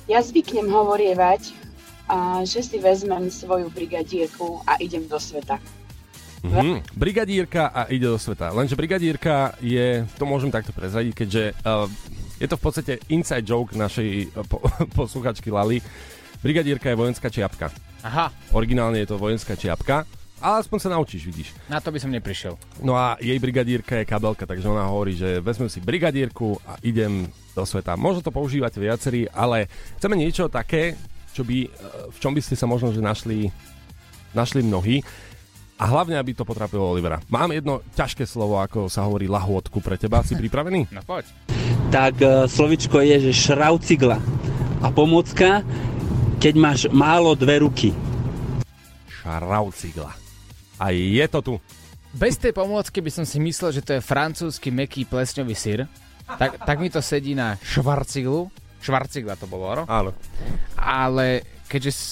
Ja 0.06 0.22
zvyknem 0.22 0.70
hovorievať, 0.70 1.50
a 2.06 2.46
že 2.46 2.62
si 2.62 2.78
vezmem 2.78 3.26
svoju 3.26 3.74
brigadírku 3.74 4.62
a 4.62 4.78
idem 4.78 5.10
do 5.10 5.18
sveta. 5.18 5.58
Mhm. 6.46 6.94
Brigadírka 6.94 7.74
a 7.74 7.90
ide 7.90 8.06
do 8.06 8.18
sveta. 8.18 8.54
Lenže 8.54 8.78
brigadírka 8.78 9.58
je, 9.58 10.06
to 10.14 10.24
môžem 10.30 10.54
takto 10.54 10.70
prezradiť, 10.70 11.12
keďže 11.26 11.44
uh, 11.66 11.90
je 12.38 12.46
to 12.46 12.54
v 12.54 12.62
podstate 12.62 12.92
inside 13.10 13.42
joke 13.42 13.74
našej 13.74 14.30
uh, 14.30 14.46
po, 14.46 14.62
posluchačky 14.98 15.50
Lali. 15.50 15.82
Brigadírka 16.38 16.86
je 16.86 17.00
vojenská 17.02 17.26
čiapka. 17.34 17.74
Aha, 18.06 18.30
Originálne 18.54 19.02
je 19.02 19.10
to 19.10 19.18
vojenská 19.18 19.58
čiapka, 19.58 20.06
ale 20.36 20.60
aspoň 20.60 20.78
sa 20.78 20.92
naučíš, 20.92 21.22
vidíš. 21.24 21.48
na 21.66 21.80
to 21.80 21.88
by 21.88 21.98
som 21.98 22.12
neprišiel. 22.12 22.60
No 22.84 22.92
a 22.92 23.16
jej 23.16 23.36
brigadírka 23.40 23.96
je 24.00 24.08
kabelka, 24.08 24.44
takže 24.44 24.68
ona 24.68 24.84
hovorí, 24.84 25.16
že 25.16 25.40
vezmem 25.40 25.72
si 25.72 25.80
brigadírku 25.80 26.60
a 26.68 26.76
idem 26.84 27.24
do 27.56 27.64
sveta. 27.64 27.96
Možno 27.96 28.20
to 28.20 28.28
používate 28.28 28.76
viacerí, 28.76 29.24
ale 29.32 29.64
chceme 29.96 30.12
niečo 30.12 30.52
také, 30.52 30.92
čo 31.32 31.40
by, 31.40 31.56
e, 31.64 31.68
v 32.12 32.18
čom 32.20 32.36
by 32.36 32.40
ste 32.44 32.52
sa 32.52 32.68
možno 32.68 32.92
že 32.92 33.00
našli, 33.00 33.48
našli 34.36 34.60
mnohí. 34.60 35.00
A 35.76 35.84
hlavne, 35.88 36.16
aby 36.16 36.32
to 36.32 36.48
potrapilo 36.48 36.88
Olivera. 36.88 37.20
Mám 37.28 37.52
jedno 37.52 37.84
ťažké 37.92 38.24
slovo, 38.24 38.56
ako 38.56 38.88
sa 38.88 39.04
hovorí 39.04 39.28
lahôdku 39.28 39.84
pre 39.84 40.00
teba. 40.00 40.24
Si 40.24 40.32
pripravený? 40.32 40.88
No 40.96 41.04
poď. 41.04 41.28
tak 41.88 42.16
e, 42.20 42.44
slovičko 42.44 43.00
je, 43.00 43.28
že 43.28 43.32
šraucigla. 43.32 44.20
A 44.84 44.88
pomocka, 44.92 45.64
keď 46.40 46.54
máš 46.56 46.80
málo 46.92 47.32
dve 47.32 47.64
ruky. 47.64 47.92
Šraucigla. 49.08 50.25
A 50.76 50.92
je 50.92 51.24
to 51.28 51.40
tu. 51.40 51.54
Bez 52.16 52.40
tej 52.40 52.56
pomôcky 52.56 53.04
by 53.04 53.10
som 53.12 53.24
si 53.28 53.36
myslel, 53.40 53.76
že 53.76 53.84
to 53.84 53.96
je 53.96 54.04
francúzsky 54.04 54.72
meký 54.72 55.04
plesňový 55.04 55.52
syr. 55.52 55.84
Tak, 56.26 56.64
tak 56.64 56.76
mi 56.80 56.88
to 56.88 57.04
sedí 57.04 57.36
na 57.36 57.60
švarciglu. 57.60 58.48
Švarcigla 58.80 59.36
to 59.36 59.44
bolo, 59.44 59.82
no? 59.82 59.84
Áno. 59.84 60.10
Ale 60.78 61.44
keďže 61.68 61.92
s... 61.92 62.04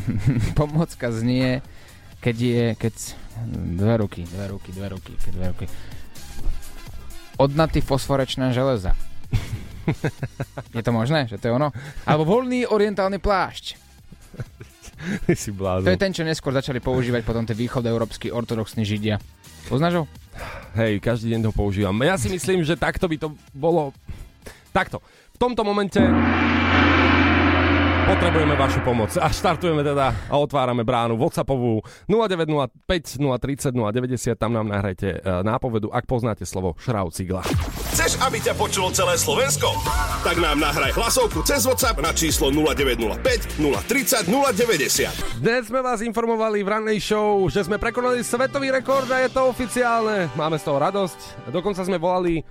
pomôcka 0.58 1.12
znie, 1.14 1.62
keď 2.18 2.36
je, 2.36 2.66
keď... 2.76 2.94
Dve 3.78 3.94
ruky, 3.98 4.22
dve 4.26 4.46
ruky, 4.50 4.70
dve 4.70 4.88
ruky, 4.94 5.12
keď 5.18 5.32
dve 5.34 5.46
ruky. 5.50 5.66
Odnatý 7.34 7.82
fosforečná 7.82 8.54
železa. 8.54 8.94
Je 10.76 10.82
to 10.82 10.92
možné, 10.94 11.26
že 11.26 11.36
to 11.36 11.50
je 11.50 11.56
ono? 11.56 11.74
Alebo 12.06 12.24
voľný 12.24 12.64
orientálny 12.70 13.18
plášť. 13.18 13.83
Ty 15.26 15.34
si 15.36 15.50
blázon. 15.52 15.86
To 15.86 15.94
je 15.94 16.00
ten, 16.00 16.12
čo 16.12 16.24
neskôr 16.24 16.52
začali 16.52 16.80
používať 16.80 17.22
potom 17.22 17.44
tie 17.44 17.56
východoeurópsky 17.56 18.32
ortodoxní 18.32 18.84
židia. 18.86 19.20
Poznáš 19.68 20.02
ho? 20.02 20.04
Hej, 20.76 20.98
každý 21.00 21.32
deň 21.32 21.48
to 21.48 21.52
používam. 21.54 21.94
Ja 22.04 22.18
si 22.18 22.28
myslím, 22.28 22.66
že 22.66 22.76
takto 22.76 23.08
by 23.08 23.16
to 23.16 23.28
bolo... 23.54 23.94
Takto. 24.74 24.98
V 25.34 25.38
tomto 25.38 25.62
momente 25.62 26.02
potrebujeme 28.04 28.52
vašu 28.52 28.84
pomoc. 28.84 29.16
A 29.16 29.32
štartujeme 29.32 29.80
teda 29.80 30.12
a 30.28 30.34
otvárame 30.36 30.84
bránu 30.84 31.16
WhatsAppovú 31.16 31.80
0905 32.04 33.16
030 33.16 33.72
090. 33.72 34.36
Tam 34.36 34.52
nám 34.52 34.68
nahrajte 34.68 35.08
e, 35.08 35.40
nápovedu, 35.40 35.88
ak 35.88 36.04
poznáte 36.04 36.44
slovo 36.44 36.76
šraucigla. 36.84 37.40
Chceš, 37.96 38.20
aby 38.20 38.44
ťa 38.44 38.54
počulo 38.60 38.92
celé 38.92 39.16
Slovensko? 39.16 39.72
Tak 40.20 40.36
nám 40.36 40.60
nahraj 40.60 40.92
hlasovku 40.92 41.40
cez 41.48 41.64
WhatsApp 41.64 42.04
na 42.04 42.12
číslo 42.12 42.52
0905 42.52 43.56
030 43.56 44.28
090. 44.28 45.40
Dnes 45.40 45.72
sme 45.72 45.80
vás 45.80 46.04
informovali 46.04 46.60
v 46.60 46.68
rannej 46.68 46.98
show, 47.00 47.48
že 47.48 47.64
sme 47.64 47.80
prekonali 47.80 48.20
svetový 48.20 48.68
rekord 48.68 49.08
a 49.08 49.24
je 49.24 49.32
to 49.32 49.48
oficiálne. 49.48 50.28
Máme 50.36 50.60
z 50.60 50.64
toho 50.68 50.76
radosť. 50.76 51.48
Dokonca 51.48 51.80
sme 51.80 51.96
volali 51.96 52.44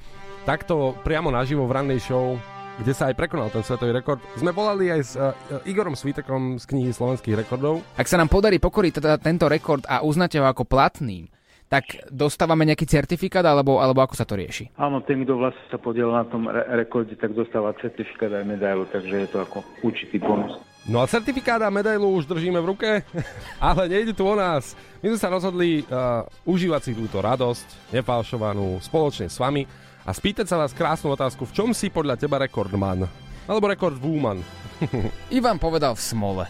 takto 0.50 0.98
priamo 1.06 1.30
naživo 1.30 1.70
v 1.70 1.76
rannej 1.78 2.02
show 2.02 2.42
kde 2.82 2.94
sa 2.94 3.10
aj 3.12 3.18
prekonal 3.18 3.54
ten 3.54 3.62
svetový 3.62 3.94
rekord. 3.94 4.18
Sme 4.38 4.50
volali 4.50 4.90
aj 4.90 5.02
s 5.02 5.14
uh, 5.14 5.34
Igorom 5.68 5.94
Svítekom 5.94 6.58
z 6.58 6.66
knihy 6.66 6.90
slovenských 6.90 7.46
rekordov. 7.46 7.86
Ak 7.94 8.10
sa 8.10 8.18
nám 8.18 8.32
podarí 8.32 8.58
pokoriť 8.58 9.02
teda 9.02 9.12
tento 9.22 9.46
rekord 9.46 9.86
a 9.86 10.02
uznáte 10.02 10.42
ho 10.42 10.46
ako 10.50 10.66
platný, 10.66 11.30
tak 11.74 12.06
dostávame 12.14 12.70
nejaký 12.70 12.86
certifikát, 12.86 13.42
alebo, 13.42 13.82
alebo 13.82 14.06
ako 14.06 14.14
sa 14.14 14.30
to 14.30 14.38
rieši? 14.38 14.70
Áno, 14.78 15.02
ten, 15.02 15.26
kto 15.26 15.42
vlastne 15.42 15.66
sa 15.74 15.82
podiel 15.82 16.14
na 16.14 16.22
tom 16.22 16.46
re- 16.46 16.86
rekorde, 16.86 17.18
tak 17.18 17.34
dostáva 17.34 17.74
certifikát 17.82 18.30
aj 18.30 18.46
medailu, 18.46 18.86
takže 18.86 19.26
je 19.26 19.30
to 19.34 19.42
ako 19.42 19.66
určitý 19.82 20.22
bonus. 20.22 20.54
No 20.86 21.02
a 21.02 21.10
certifikát 21.10 21.58
a 21.66 21.74
medailu 21.74 22.14
už 22.14 22.30
držíme 22.30 22.62
v 22.62 22.70
ruke, 22.78 22.90
ale 23.58 23.90
nejde 23.90 24.14
tu 24.14 24.22
o 24.22 24.38
nás. 24.38 24.78
My 25.02 25.16
sme 25.16 25.20
sa 25.20 25.34
rozhodli 25.34 25.82
uh, 25.90 26.22
užívať 26.46 26.82
si 26.86 26.92
túto 26.94 27.18
radosť, 27.18 27.90
nefalšovanú, 27.90 28.78
spoločne 28.78 29.26
s 29.26 29.42
vami 29.42 29.66
a 30.04 30.12
spýtať 30.12 30.46
sa 30.52 30.60
vás 30.60 30.76
krásnu 30.76 31.16
otázku, 31.16 31.48
v 31.48 31.56
čom 31.56 31.70
si 31.72 31.88
podľa 31.88 32.20
teba 32.20 32.36
rekordman? 32.40 33.08
Alebo 33.48 33.66
rekordwoman? 33.72 34.44
Ivan 35.38 35.60
povedal 35.60 35.96
v 35.96 36.04
smole. 36.04 36.44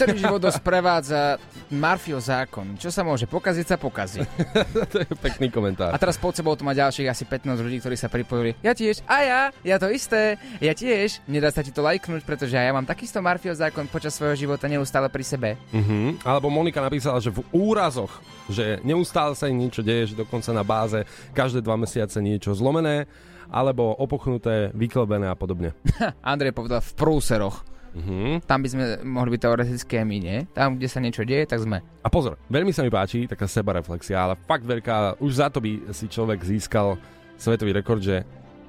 Celý 0.00 0.16
život 0.16 0.40
ho 0.40 0.48
sprevádza 0.48 1.36
Marfio 1.68 2.16
zákon. 2.16 2.72
Čo 2.80 2.88
sa 2.88 3.04
môže 3.04 3.28
pokaziť, 3.28 3.66
sa 3.68 3.76
pokazí. 3.76 4.24
to 4.92 5.04
je 5.04 5.08
pekný 5.20 5.52
komentár. 5.52 5.92
A 5.92 6.00
teraz 6.00 6.16
pod 6.16 6.32
sebou 6.32 6.56
tu 6.56 6.64
má 6.64 6.72
ďalších 6.72 7.04
asi 7.04 7.28
15 7.28 7.60
ľudí, 7.60 7.84
ktorí 7.84 8.00
sa 8.00 8.08
pripojili. 8.08 8.56
Ja 8.64 8.72
tiež, 8.72 9.04
a 9.04 9.16
ja, 9.20 9.40
ja 9.60 9.76
to 9.76 9.92
isté, 9.92 10.40
ja 10.56 10.72
tiež. 10.72 11.20
Nedá 11.28 11.52
sa 11.52 11.60
ti 11.60 11.68
to 11.68 11.84
lajknúť, 11.84 12.24
pretože 12.24 12.56
ja 12.56 12.72
mám 12.72 12.88
takisto 12.88 13.20
Marfio 13.20 13.52
zákon 13.52 13.92
počas 13.92 14.16
svojho 14.16 14.40
života 14.40 14.72
neustále 14.72 15.12
pri 15.12 15.20
sebe. 15.20 15.50
Uh-huh. 15.68 16.16
Alebo 16.24 16.48
Monika 16.48 16.80
napísala, 16.80 17.20
že 17.20 17.28
v 17.28 17.44
úrazoch, 17.52 18.24
že 18.48 18.80
neustále 18.80 19.36
sa 19.36 19.52
im 19.52 19.60
niečo 19.60 19.84
deje, 19.84 20.16
že 20.16 20.24
dokonca 20.24 20.48
na 20.56 20.64
báze 20.64 21.04
každé 21.36 21.60
dva 21.60 21.76
mesiace 21.76 22.24
niečo 22.24 22.56
zlomené, 22.56 23.04
alebo 23.50 23.92
opuchnuté, 23.98 24.70
vyklebené 24.72 25.28
a 25.28 25.36
podobne. 25.36 25.76
Andrej 26.24 26.56
povedal 26.56 26.80
v 26.80 26.92
prúseroch. 26.96 27.69
Uh-huh. 27.90 28.38
Tam 28.46 28.62
by 28.62 28.68
sme 28.70 28.84
mohli 29.02 29.34
byť 29.34 29.40
teoreticky 29.42 29.92
aj 29.98 30.06
my, 30.06 30.16
nie? 30.22 30.38
Tam, 30.54 30.78
kde 30.78 30.88
sa 30.88 31.02
niečo 31.02 31.26
deje, 31.26 31.46
tak 31.46 31.62
sme. 31.62 31.82
A 32.02 32.08
pozor, 32.08 32.38
veľmi 32.46 32.70
sa 32.70 32.86
mi 32.86 32.90
páči 32.90 33.26
taká 33.26 33.50
sebareflexia, 33.50 34.16
ale 34.16 34.34
fakt 34.46 34.62
veľká, 34.62 35.18
už 35.18 35.32
za 35.42 35.50
to 35.50 35.58
by 35.58 35.90
si 35.90 36.06
človek 36.06 36.38
získal 36.42 36.94
svetový 37.40 37.74
rekord, 37.74 38.04
že 38.04 38.22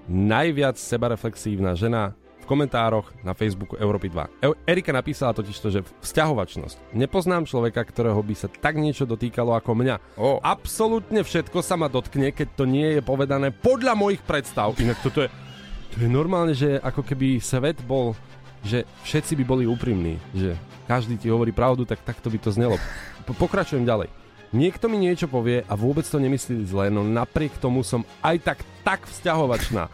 najviac 0.09 0.79
sebareflexívna 0.79 1.77
žena 1.77 2.17
v 2.41 2.45
komentároch 2.49 3.13
na 3.21 3.37
Facebooku 3.37 3.77
Európy 3.77 4.09
2. 4.09 4.41
E- 4.41 4.57
Erika 4.65 4.89
napísala 4.89 5.37
totiž 5.37 5.57
to, 5.61 5.69
že 5.69 5.85
vzťahovačnosť. 6.01 6.97
Nepoznám 6.97 7.45
človeka, 7.45 7.85
ktorého 7.85 8.17
by 8.17 8.33
sa 8.33 8.49
tak 8.49 8.81
niečo 8.81 9.05
dotýkalo 9.05 9.53
ako 9.53 9.77
mňa. 9.77 9.95
Oh. 10.17 10.41
Absolútne 10.41 11.21
všetko 11.21 11.61
sa 11.61 11.77
ma 11.77 11.85
dotkne, 11.85 12.33
keď 12.33 12.47
to 12.57 12.65
nie 12.65 12.97
je 12.97 13.01
povedané 13.05 13.53
podľa 13.53 13.93
mojich 13.93 14.25
predstav. 14.25 14.73
Inak 14.81 14.97
toto 15.05 15.21
je, 15.21 15.29
to 15.93 15.97
je 16.01 16.09
normálne, 16.09 16.57
že 16.57 16.81
ako 16.81 17.05
keby 17.05 17.37
svet 17.37 17.77
bol 17.85 18.17
že 18.61 18.85
všetci 19.03 19.33
by 19.41 19.43
boli 19.43 19.63
úprimní, 19.65 20.21
že 20.33 20.53
každý 20.85 21.17
ti 21.17 21.27
hovorí 21.29 21.49
pravdu, 21.49 21.85
tak 21.85 22.01
takto 22.05 22.29
by 22.29 22.37
to 22.37 22.53
znelo. 22.53 22.77
Po- 23.25 23.37
pokračujem 23.37 23.85
ďalej. 23.85 24.20
Niekto 24.51 24.91
mi 24.91 24.99
niečo 24.99 25.31
povie 25.31 25.63
a 25.63 25.73
vôbec 25.79 26.03
to 26.03 26.19
nemyslí 26.19 26.67
zle, 26.67 26.91
no 26.91 27.07
napriek 27.07 27.55
tomu 27.55 27.87
som 27.87 28.03
aj 28.19 28.37
tak 28.43 28.59
tak 28.81 29.05
vzťahovačná. 29.05 29.87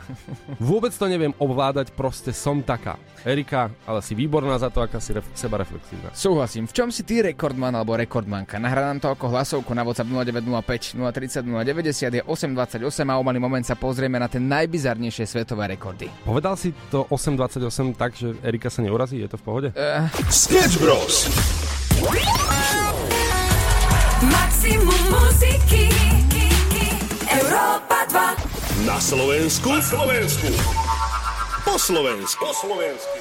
Vôbec 0.63 0.96
to 0.96 1.06
neviem 1.12 1.36
ovládať, 1.38 1.91
proste 1.91 2.32
som 2.32 2.63
taká. 2.63 2.96
Erika, 3.28 3.67
ale 3.84 4.00
si 4.00 4.15
výborná 4.15 4.56
za 4.56 4.72
to, 4.72 4.80
aká 4.80 5.04
si 5.04 5.12
ref- 5.12 5.28
seba 5.36 5.60
reflexívna. 5.60 6.08
Súhlasím. 6.15 6.63
V 6.65 6.74
čom 6.74 6.88
si 6.88 7.04
ty 7.04 7.20
rekordman 7.20 7.76
alebo 7.76 8.00
rekordmanka? 8.00 8.56
Nahrá 8.56 8.88
nám 8.88 9.04
to 9.04 9.12
ako 9.12 9.28
hlasovku 9.28 9.76
na 9.76 9.84
WhatsApp 9.84 10.08
0905 10.08 10.96
030 10.96 11.43
090 11.43 12.17
je 12.17 12.22
828 12.24 12.80
a 13.12 13.13
o 13.20 13.24
malý 13.28 13.43
moment 13.43 13.65
sa 13.67 13.76
pozrieme 13.76 14.15
na 14.15 14.32
tie 14.32 14.39
najbizarnejšie 14.39 15.28
svetové 15.28 15.76
rekordy. 15.76 16.08
Povedal 16.24 16.56
si 16.56 16.72
to 16.88 17.04
8.28 17.12 17.67
tak, 18.00 18.15
že 18.15 18.39
Erika 18.39 18.72
sa 18.72 18.80
neurazí? 18.80 19.20
Je 19.20 19.28
to 19.28 19.36
v 19.36 19.43
pohode? 19.43 19.70
Uh, 19.76 20.08
Sketch 20.32 20.80
Bros. 20.80 21.28
Európa 27.27 27.99
2 28.08 28.88
Na 28.88 28.97
Slovensku. 28.99 29.67
Na 29.73 29.84
Slovensku. 29.84 30.47
Po 31.67 31.75
Slovensku. 31.75 32.41
Po 32.43 32.53
Slovensku. 32.56 33.17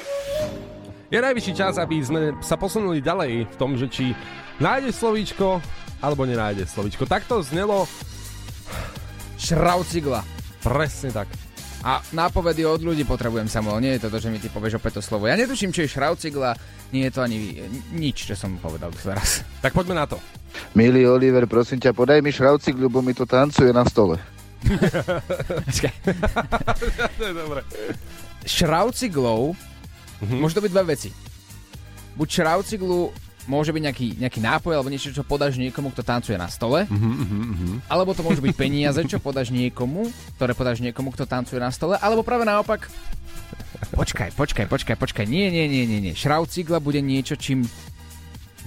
Je 1.07 1.19
najvyšší 1.23 1.53
čas, 1.55 1.79
aby 1.79 2.03
sme 2.03 2.21
sa 2.43 2.59
posunuli 2.59 2.99
ďalej 2.99 3.47
v 3.47 3.55
tom, 3.55 3.79
že 3.79 3.87
či 3.87 4.11
nájdeš 4.59 4.99
slovíčko, 4.99 5.63
alebo 6.03 6.27
nenájdeš 6.27 6.75
slovíčko. 6.75 7.07
Takto 7.07 7.39
znelo 7.39 7.87
šraucigla. 9.39 10.23
presne 10.59 11.15
tak. 11.15 11.46
A 11.87 12.03
nápovedy 12.11 12.67
od 12.67 12.83
ľudí 12.83 13.07
potrebujem, 13.07 13.47
Samuel. 13.47 13.79
Nie 13.79 13.95
je 13.95 14.03
to 14.03 14.11
to, 14.11 14.19
že 14.19 14.27
mi 14.27 14.37
ty 14.37 14.51
povieš 14.51 14.75
opäť 14.75 14.99
to 14.99 15.01
slovo. 15.01 15.23
Ja 15.23 15.39
netuším, 15.39 15.71
čo 15.71 15.81
je 15.81 15.89
šraucigla. 15.89 16.51
Nie 16.91 17.07
je 17.07 17.15
to 17.15 17.23
ani 17.23 17.63
nič, 17.95 18.27
čo 18.27 18.35
som 18.35 18.59
povedal 18.59 18.91
teraz. 18.91 19.39
Tak 19.63 19.71
poďme 19.71 19.95
na 19.95 20.03
to. 20.03 20.19
Milý 20.75 21.07
Oliver, 21.07 21.47
prosím 21.47 21.79
ťa, 21.79 21.95
podaj 21.95 22.19
mi 22.19 22.29
šraucik, 22.29 22.75
lebo 22.75 22.99
mi 22.99 23.15
to 23.15 23.23
tancuje 23.23 23.71
na 23.71 23.87
stole. 23.87 24.19
to 27.15 27.23
je 27.23 27.33
dobré. 27.33 27.61
Šrauciglou 28.43 29.55
Mhm. 30.17 30.41
môže 30.41 30.57
to 30.57 30.65
byť 30.65 30.71
dve 30.73 30.83
veci. 30.91 31.09
Buď 32.17 32.27
šrauciglu 32.41 33.13
môže 33.47 33.71
byť 33.71 33.83
nejaký, 33.87 34.07
nejaký 34.19 34.39
nápoj 34.43 34.75
alebo 34.75 34.91
niečo, 34.91 35.15
čo 35.15 35.23
podáš 35.23 35.55
niekomu, 35.57 35.89
kto 35.95 36.03
tancuje 36.03 36.35
na 36.35 36.51
stole. 36.51 36.85
Mhm, 36.87 37.87
Alebo 37.87 38.11
to 38.13 38.21
môžu 38.21 38.43
byť 38.43 38.53
peniaze, 38.53 38.99
čo 39.07 39.17
podáš 39.17 39.49
niekomu, 39.49 40.11
ktoré 40.35 40.51
podáš 40.53 40.83
niekomu, 40.83 41.15
kto 41.15 41.23
tancuje 41.25 41.57
na 41.57 41.71
stole. 41.71 41.95
Alebo 41.97 42.21
práve 42.21 42.43
naopak. 42.43 42.91
Počkaj, 43.95 44.35
počkaj, 44.35 44.65
počkaj, 44.67 44.95
počkaj. 44.99 45.25
Nie, 45.25 45.47
nie, 45.49 45.65
nie, 45.71 45.87
nie, 45.87 45.99
nie. 46.03 46.13
Šraucigla 46.13 46.83
bude 46.83 46.99
niečo, 46.99 47.39
čím 47.39 47.63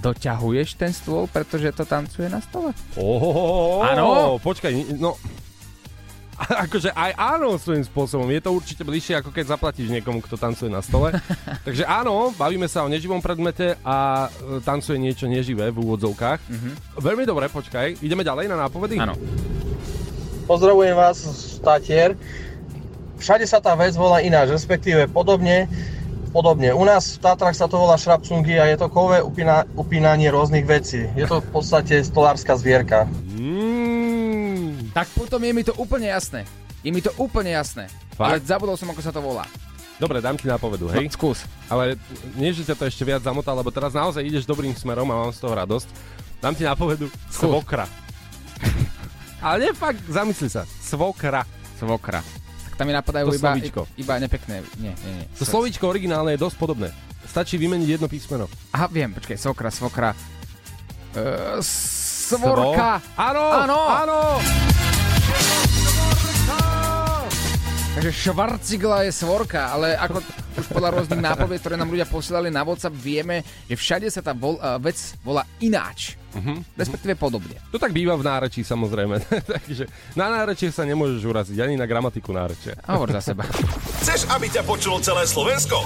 doťahuješ 0.01 0.81
ten 0.81 0.89
stôl, 0.91 1.29
pretože 1.29 1.69
to 1.77 1.85
tancuje 1.85 2.25
na 2.25 2.41
stole. 2.41 2.73
Áno. 3.85 4.41
Počkaj, 4.41 4.97
no... 4.97 5.15
Akože 6.65 6.89
aj 6.91 7.11
áno 7.17 7.55
svojím 7.57 7.85
spôsobom. 7.85 8.27
Je 8.31 8.41
to 8.41 8.51
určite 8.53 8.81
bližšie, 8.81 9.21
ako 9.21 9.29
keď 9.29 9.55
zaplatíš 9.57 9.93
niekomu, 9.93 10.21
kto 10.25 10.35
tancuje 10.37 10.69
na 10.71 10.81
stole. 10.81 11.13
Takže 11.67 11.85
áno, 11.85 12.33
bavíme 12.35 12.65
sa 12.65 12.81
o 12.85 12.89
neživom 12.89 13.21
predmete 13.21 13.77
a 13.85 14.27
e, 14.27 14.59
tancuje 14.65 14.97
niečo 14.97 15.29
neživé 15.29 15.69
v 15.69 15.77
úvodzovkách. 15.81 16.39
Mhm. 16.49 16.69
Veľmi 16.97 17.23
dobre, 17.25 17.47
počkaj. 17.51 18.01
Ideme 18.01 18.25
ďalej 18.25 18.49
na 18.49 18.57
nápovedy? 18.67 18.97
Áno. 18.97 19.15
Pozdravujem 20.49 20.97
vás 20.97 21.21
z 21.21 21.63
Tatier. 21.63 22.17
všade 23.21 23.45
sa 23.45 23.61
tá 23.61 23.77
vec 23.77 23.93
volá 23.93 24.19
ináč, 24.25 24.49
respektíve 24.49 25.05
podobne. 25.07 25.69
Podobne. 26.31 26.71
U 26.71 26.87
nás 26.87 27.19
v 27.19 27.27
Tatrach 27.27 27.55
sa 27.55 27.67
to 27.67 27.75
volá 27.75 27.99
šrapcungy 27.99 28.55
a 28.55 28.65
je 28.71 28.79
to 28.79 28.87
kové 28.87 29.19
upína, 29.19 29.67
upínanie 29.75 30.31
rôznych 30.31 30.63
vecí. 30.63 31.03
Je 31.15 31.27
to 31.27 31.43
v 31.43 31.49
podstate 31.51 31.99
stolárska 32.07 32.55
zvierka. 32.55 33.03
Mm. 34.91 34.93
Tak 34.93 35.07
potom 35.15 35.39
je 35.39 35.51
mi 35.51 35.63
to 35.63 35.71
úplne 35.75 36.11
jasné. 36.11 36.43
Je 36.83 36.91
mi 36.91 36.99
to 36.99 37.15
úplne 37.15 37.55
jasné. 37.55 37.87
Fakt? 38.11 38.27
Ale 38.27 38.37
zabudol 38.43 38.75
som, 38.75 38.91
ako 38.91 38.99
sa 38.99 39.09
to 39.09 39.23
volá. 39.23 39.47
Dobre, 39.95 40.17
dám 40.17 40.33
ti 40.33 40.49
nápovedu, 40.49 40.89
hej? 40.89 41.05
No, 41.05 41.13
skús. 41.13 41.45
Ale 41.69 41.93
nie, 42.33 42.49
že 42.49 42.65
ťa 42.65 42.73
to 42.73 42.89
ešte 42.89 43.05
viac 43.05 43.21
zamotal, 43.21 43.53
lebo 43.53 43.69
teraz 43.69 43.93
naozaj 43.93 44.19
ideš 44.19 44.43
dobrým 44.43 44.73
smerom 44.73 45.05
a 45.07 45.15
mám 45.15 45.31
z 45.31 45.39
toho 45.39 45.53
radosť. 45.53 45.87
Dám 46.41 46.57
ti 46.57 46.65
nápovedu 46.65 47.05
svokra. 47.29 47.85
Ale 49.45 49.61
nie, 49.61 49.71
fakt, 49.71 50.01
zamysli 50.09 50.49
sa. 50.49 50.65
Svokra. 50.81 51.45
Svokra. 51.77 52.25
Tak 52.65 52.73
tam 52.75 52.85
mi 52.89 52.93
napadajú 52.93 53.29
To 53.29 53.37
iba, 53.37 53.53
slovíčko. 53.53 53.81
iba 53.93 54.13
nepekné. 54.17 54.65
Nie, 54.81 54.93
nie, 54.97 55.11
nie. 55.21 55.25
To 55.37 55.45
slovíčko 55.45 55.85
originálne 55.85 56.33
je 56.33 56.41
dosť 56.41 56.57
podobné. 56.57 56.89
Stačí 57.25 57.61
vymeniť 57.61 58.01
jedno 58.01 58.09
písmeno. 58.09 58.49
Aha, 58.73 58.89
viem, 58.89 59.13
počkaj, 59.13 59.37
svokra, 59.37 59.69
svokra. 59.69 60.09
Uh, 61.13 61.61
svorka. 61.61 62.97
Áno, 63.13 63.43
Áno. 63.69 63.77
áno. 63.85 64.17
Takže 68.01 68.33
švarcigla 68.33 69.05
je 69.05 69.13
svorka, 69.13 69.77
ale 69.77 69.93
ako 69.93 70.25
už 70.57 70.65
podľa 70.73 70.89
rôznych 70.89 71.21
nápovied, 71.21 71.61
ktoré 71.61 71.77
nám 71.77 71.93
ľudia 71.93 72.09
posielali 72.09 72.49
na 72.49 72.65
WhatsApp, 72.65 72.97
vieme, 72.97 73.45
že 73.69 73.77
všade 73.77 74.09
sa 74.09 74.25
tá 74.25 74.33
vol, 74.33 74.57
uh, 74.57 74.81
vec 74.81 74.97
volá 75.21 75.45
ináč. 75.61 76.17
Uh-huh. 76.33 76.65
Respektíve 76.73 77.13
podobne. 77.13 77.61
To 77.69 77.77
tak 77.77 77.93
býva 77.93 78.17
v 78.17 78.25
nárečí 78.25 78.65
samozrejme. 78.65 79.21
Takže 79.53 79.85
na 80.17 80.33
nárečie 80.33 80.73
sa 80.73 80.81
nemôžeš 80.81 81.21
uraziť, 81.21 81.61
ani 81.61 81.77
na 81.77 81.85
gramatiku 81.85 82.33
nárečia. 82.33 82.73
Hovor 82.89 83.13
za 83.13 83.21
seba. 83.21 83.45
Chceš, 84.01 84.33
aby 84.33 84.49
ťa 84.49 84.65
počulo 84.65 84.97
celé 84.97 85.29
Slovensko? 85.29 85.77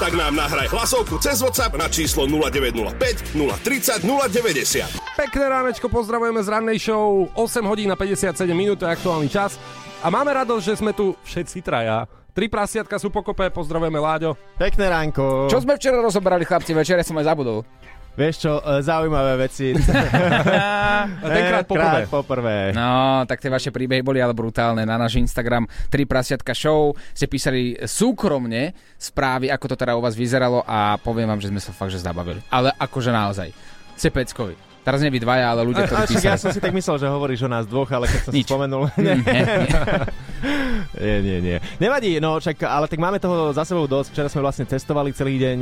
Tak 0.00 0.16
nám 0.16 0.40
nahraj 0.40 0.72
hlasovku 0.72 1.20
cez 1.20 1.44
WhatsApp 1.44 1.76
na 1.76 1.92
číslo 1.92 2.24
0905 2.24 3.36
030 3.36 4.08
090. 4.08 4.88
Pekné 5.20 5.44
ránečko, 5.52 5.92
pozdravujeme 5.92 6.40
z 6.40 6.48
rannej 6.48 6.80
show. 6.80 7.28
8 7.36 7.60
hodín 7.68 7.92
a 7.92 7.96
57 8.00 8.56
minút, 8.56 8.80
to 8.80 8.88
je 8.88 8.96
aktuálny 8.96 9.28
čas. 9.28 9.60
A 9.98 10.14
máme 10.14 10.30
radosť, 10.30 10.62
že 10.62 10.78
sme 10.78 10.94
tu 10.94 11.18
všetci 11.26 11.58
traja. 11.58 12.06
Tri 12.30 12.46
prasiatka 12.46 13.02
sú 13.02 13.10
pokope, 13.10 13.50
pozdravujeme 13.50 13.98
Láďo. 13.98 14.38
Pekné 14.54 14.86
ránko. 14.86 15.50
Čo 15.50 15.58
sme 15.58 15.74
včera 15.74 15.98
rozoberali, 15.98 16.46
chlapci, 16.46 16.70
večer 16.70 17.02
som 17.02 17.18
aj 17.18 17.26
zabudol. 17.26 17.66
Vieš 18.14 18.34
čo, 18.38 18.52
e, 18.62 18.78
zaujímavé 18.78 19.50
veci. 19.50 19.74
tenkrát 21.34 21.66
poprvé. 21.66 22.06
Krát 22.06 22.10
poprvé. 22.10 22.58
No, 22.78 23.26
tak 23.26 23.42
tie 23.42 23.50
vaše 23.50 23.74
príbehy 23.74 24.06
boli 24.06 24.22
ale 24.22 24.38
brutálne. 24.38 24.86
Na 24.86 24.94
náš 24.94 25.18
Instagram 25.18 25.66
3 25.90 26.06
prasiatka 26.06 26.54
show 26.54 26.94
ste 27.10 27.26
písali 27.26 27.74
súkromne 27.82 28.78
správy, 28.98 29.50
ako 29.50 29.74
to 29.74 29.76
teda 29.78 29.98
u 29.98 30.02
vás 30.02 30.14
vyzeralo 30.14 30.62
a 30.62 30.94
poviem 31.02 31.26
vám, 31.26 31.42
že 31.42 31.50
sme 31.50 31.58
sa 31.58 31.74
fakt 31.74 31.90
že 31.90 31.98
zabavili. 31.98 32.38
Ale 32.54 32.70
akože 32.74 33.10
naozaj. 33.10 33.50
Ste 33.98 34.14
peckovi. 34.14 34.54
Teraz 34.88 35.04
nie 35.04 35.12
vy 35.12 35.20
dvaja, 35.20 35.52
ale 35.52 35.68
ľudia, 35.68 35.84
ktorí 35.84 36.00
písali. 36.08 36.32
ja 36.32 36.40
som 36.40 36.48
si 36.48 36.64
tak 36.64 36.72
myslel, 36.72 36.96
že 36.96 37.12
hovoríš 37.12 37.44
o 37.44 37.50
nás 37.52 37.68
dvoch, 37.68 37.92
ale 37.92 38.08
keď 38.08 38.20
som 38.24 38.32
Nič. 38.32 38.40
si 38.40 38.48
spomenul... 38.48 38.88
Mm, 38.96 39.04
nie, 39.04 39.16
nie. 41.04 41.16
nie, 41.20 41.38
nie. 41.44 41.56
Nevadí, 41.76 42.16
no 42.24 42.40
však, 42.40 42.64
ale 42.64 42.88
tak 42.88 42.96
máme 42.96 43.20
toho 43.20 43.52
za 43.52 43.68
sebou 43.68 43.84
dosť. 43.84 44.16
Včera 44.16 44.28
sme 44.32 44.40
vlastne 44.40 44.64
cestovali 44.64 45.12
celý 45.12 45.36
deň, 45.36 45.58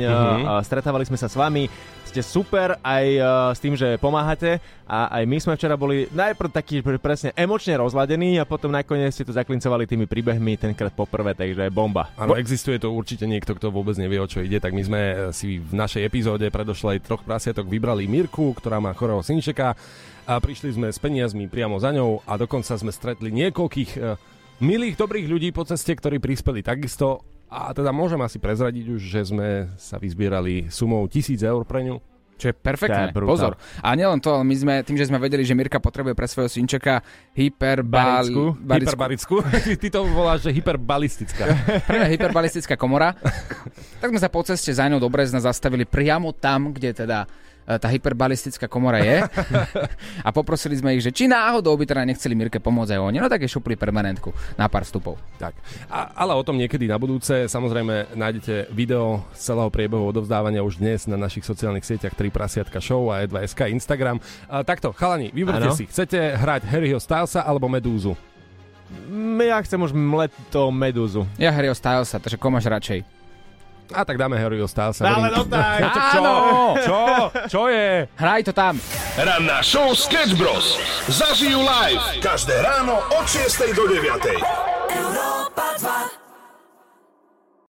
a 0.47 0.63
stretávali 0.63 1.03
sme 1.03 1.19
sa 1.19 1.27
s 1.27 1.35
vami. 1.35 1.67
Ste 2.07 2.23
super 2.23 2.79
aj 2.79 3.05
uh, 3.19 3.27
s 3.51 3.59
tým, 3.59 3.75
že 3.75 3.99
pomáhate 3.99 4.63
a 4.87 5.11
aj 5.19 5.23
my 5.27 5.37
sme 5.43 5.53
včera 5.59 5.75
boli 5.75 6.07
najprv 6.15 6.49
takí 6.55 6.79
pre- 6.79 6.95
presne 6.95 7.35
emočne 7.35 7.75
rozladení 7.75 8.39
a 8.39 8.47
potom 8.47 8.71
nakoniec 8.71 9.11
ste 9.11 9.27
tu 9.27 9.35
zaklincovali 9.35 9.83
tými 9.83 10.07
príbehmi 10.07 10.55
tenkrát 10.55 10.95
poprvé, 10.95 11.35
takže 11.35 11.67
bomba. 11.67 12.07
Áno, 12.15 12.39
existuje 12.39 12.79
to 12.79 12.95
určite 12.95 13.27
niekto, 13.27 13.51
kto 13.59 13.75
vôbec 13.75 13.99
nevie, 13.99 14.23
o 14.23 14.25
čo 14.25 14.39
ide, 14.39 14.63
tak 14.63 14.71
my 14.71 14.83
sme 14.87 15.01
eh, 15.03 15.15
si 15.35 15.59
v 15.59 15.75
našej 15.75 16.07
epizóde 16.07 16.47
predošlej 16.47 17.03
troch 17.03 17.27
prasiatok 17.27 17.67
vybrali 17.67 18.07
Mirku, 18.07 18.55
ktorá 18.55 18.79
má 18.79 18.95
chorého 18.95 19.19
synčeka 19.19 19.75
a 20.23 20.33
prišli 20.39 20.79
sme 20.79 20.87
s 20.87 21.03
peniazmi 21.03 21.51
priamo 21.51 21.75
za 21.75 21.91
ňou 21.91 22.23
a 22.23 22.39
dokonca 22.39 22.79
sme 22.79 22.95
stretli 22.95 23.35
niekoľkých 23.35 23.91
eh, 23.99 24.15
milých, 24.63 24.95
dobrých 24.95 25.27
ľudí 25.27 25.49
po 25.51 25.67
ceste, 25.67 25.91
ktorí 25.91 26.23
prispeli 26.23 26.63
takisto 26.63 27.36
a 27.47 27.71
teda 27.71 27.89
môžem 27.89 28.19
asi 28.19 28.37
prezradiť 28.37 28.85
už, 28.91 29.01
že 29.01 29.21
sme 29.25 29.71
sa 29.75 29.95
vyzbierali 29.95 30.67
sumou 30.67 31.07
1000 31.07 31.39
eur 31.41 31.63
pre 31.63 31.83
ňu. 31.83 31.97
Čo 32.37 32.53
je 32.53 32.55
perfektné. 32.55 33.09
Je 33.09 33.17
brutál. 33.17 33.33
Pozor. 33.33 33.53
A 33.81 33.97
nielen 33.97 34.21
to, 34.21 34.29
ale 34.29 34.45
my 34.45 34.53
sme, 34.53 34.73
tým, 34.85 34.93
že 34.93 35.09
sme 35.09 35.17
vedeli, 35.17 35.41
že 35.41 35.57
Mirka 35.57 35.81
potrebuje 35.81 36.13
pre 36.13 36.29
svojho 36.29 36.53
synčeka 36.53 37.01
hyperbali... 37.33 38.29
Barickú. 38.29 38.43
barickú- 38.61 38.85
Hyperbarickú. 38.93 39.35
Ty, 39.81 39.87
to 39.89 39.99
voláš, 40.05 40.45
že 40.45 40.53
hyperbalistická. 40.53 41.43
Pre 41.81 41.97
hyperbalistická 42.13 42.77
komora. 42.77 43.17
tak 43.97 44.13
sme 44.13 44.21
sa 44.21 44.29
po 44.29 44.45
ceste 44.45 44.69
za 44.69 44.85
ňou 44.85 45.01
do 45.01 45.09
Brezna 45.09 45.41
zastavili 45.41 45.89
priamo 45.89 46.29
tam, 46.29 46.77
kde 46.77 46.93
teda 46.93 47.25
tá 47.75 47.91
hyperbalistická 47.91 48.71
komora 48.71 49.03
je. 49.03 49.27
a 50.27 50.29
poprosili 50.31 50.79
sme 50.79 50.95
ich, 50.95 51.03
že 51.03 51.11
či 51.11 51.27
náhodou 51.27 51.75
by 51.75 51.83
teda 51.83 52.07
nechceli 52.07 52.31
Mirke 52.31 52.63
pomôcť 52.63 52.95
aj 52.95 53.01
oni. 53.03 53.17
No 53.19 53.27
tak 53.27 53.43
je 53.43 53.51
šupli 53.51 53.75
permanentku 53.75 54.31
na 54.55 54.71
pár 54.71 54.87
vstupov. 54.87 55.19
Tak. 55.35 55.51
A, 55.91 56.15
ale 56.15 56.31
o 56.31 56.43
tom 56.47 56.55
niekedy 56.55 56.87
na 56.87 56.95
budúce. 56.95 57.51
Samozrejme 57.51 58.15
nájdete 58.15 58.71
video 58.71 59.27
z 59.35 59.51
celého 59.51 59.67
priebehu 59.67 60.07
odovzdávania 60.07 60.63
už 60.63 60.79
dnes 60.79 61.03
na 61.11 61.19
našich 61.19 61.43
sociálnych 61.43 61.83
sieťach 61.83 62.15
3 62.15 62.31
prasiatka 62.31 62.79
show 62.79 63.11
a 63.11 63.27
E2SK 63.27 63.67
Instagram. 63.75 64.23
A, 64.47 64.63
takto, 64.63 64.95
chalani, 64.95 65.35
vyberte 65.35 65.67
si. 65.75 65.83
Chcete 65.91 66.39
hrať 66.39 66.63
Harryho 66.71 67.03
Stylesa 67.03 67.43
alebo 67.43 67.67
Medúzu? 67.67 68.15
Mm, 69.11 69.43
Ja 69.43 69.59
chcem 69.59 69.83
už 69.83 69.91
mleto 69.91 70.71
medúzu. 70.71 71.27
Ja 71.35 71.51
Harryho 71.51 71.75
Stylesa, 71.75 72.23
takže 72.23 72.39
koho 72.39 72.55
máš 72.55 72.71
radšej? 72.71 73.16
A 73.93 74.01
tak 74.03 74.17
dáme 74.19 74.35
Harryho 74.35 74.67
Stylesa. 74.67 75.07
Ale 75.07 75.31
no 75.31 75.43
tak. 75.47 75.79
Čo? 76.11 76.25
Čo? 76.83 77.01
Čo 77.47 77.61
je? 77.71 78.07
Hraj 78.19 78.41
to 78.47 78.53
tam. 78.55 78.75
Ranná 79.15 79.63
show 79.63 79.95
Sketch 79.95 80.35
Bros. 80.35 80.75
Zažijú 81.07 81.63
live 81.63 82.03
každé 82.19 82.59
ráno 82.59 82.99
od 83.15 83.25
6 83.25 83.71
do 83.71 83.87
9. 83.87 84.03
Európa 84.91 85.67
2 85.79 86.26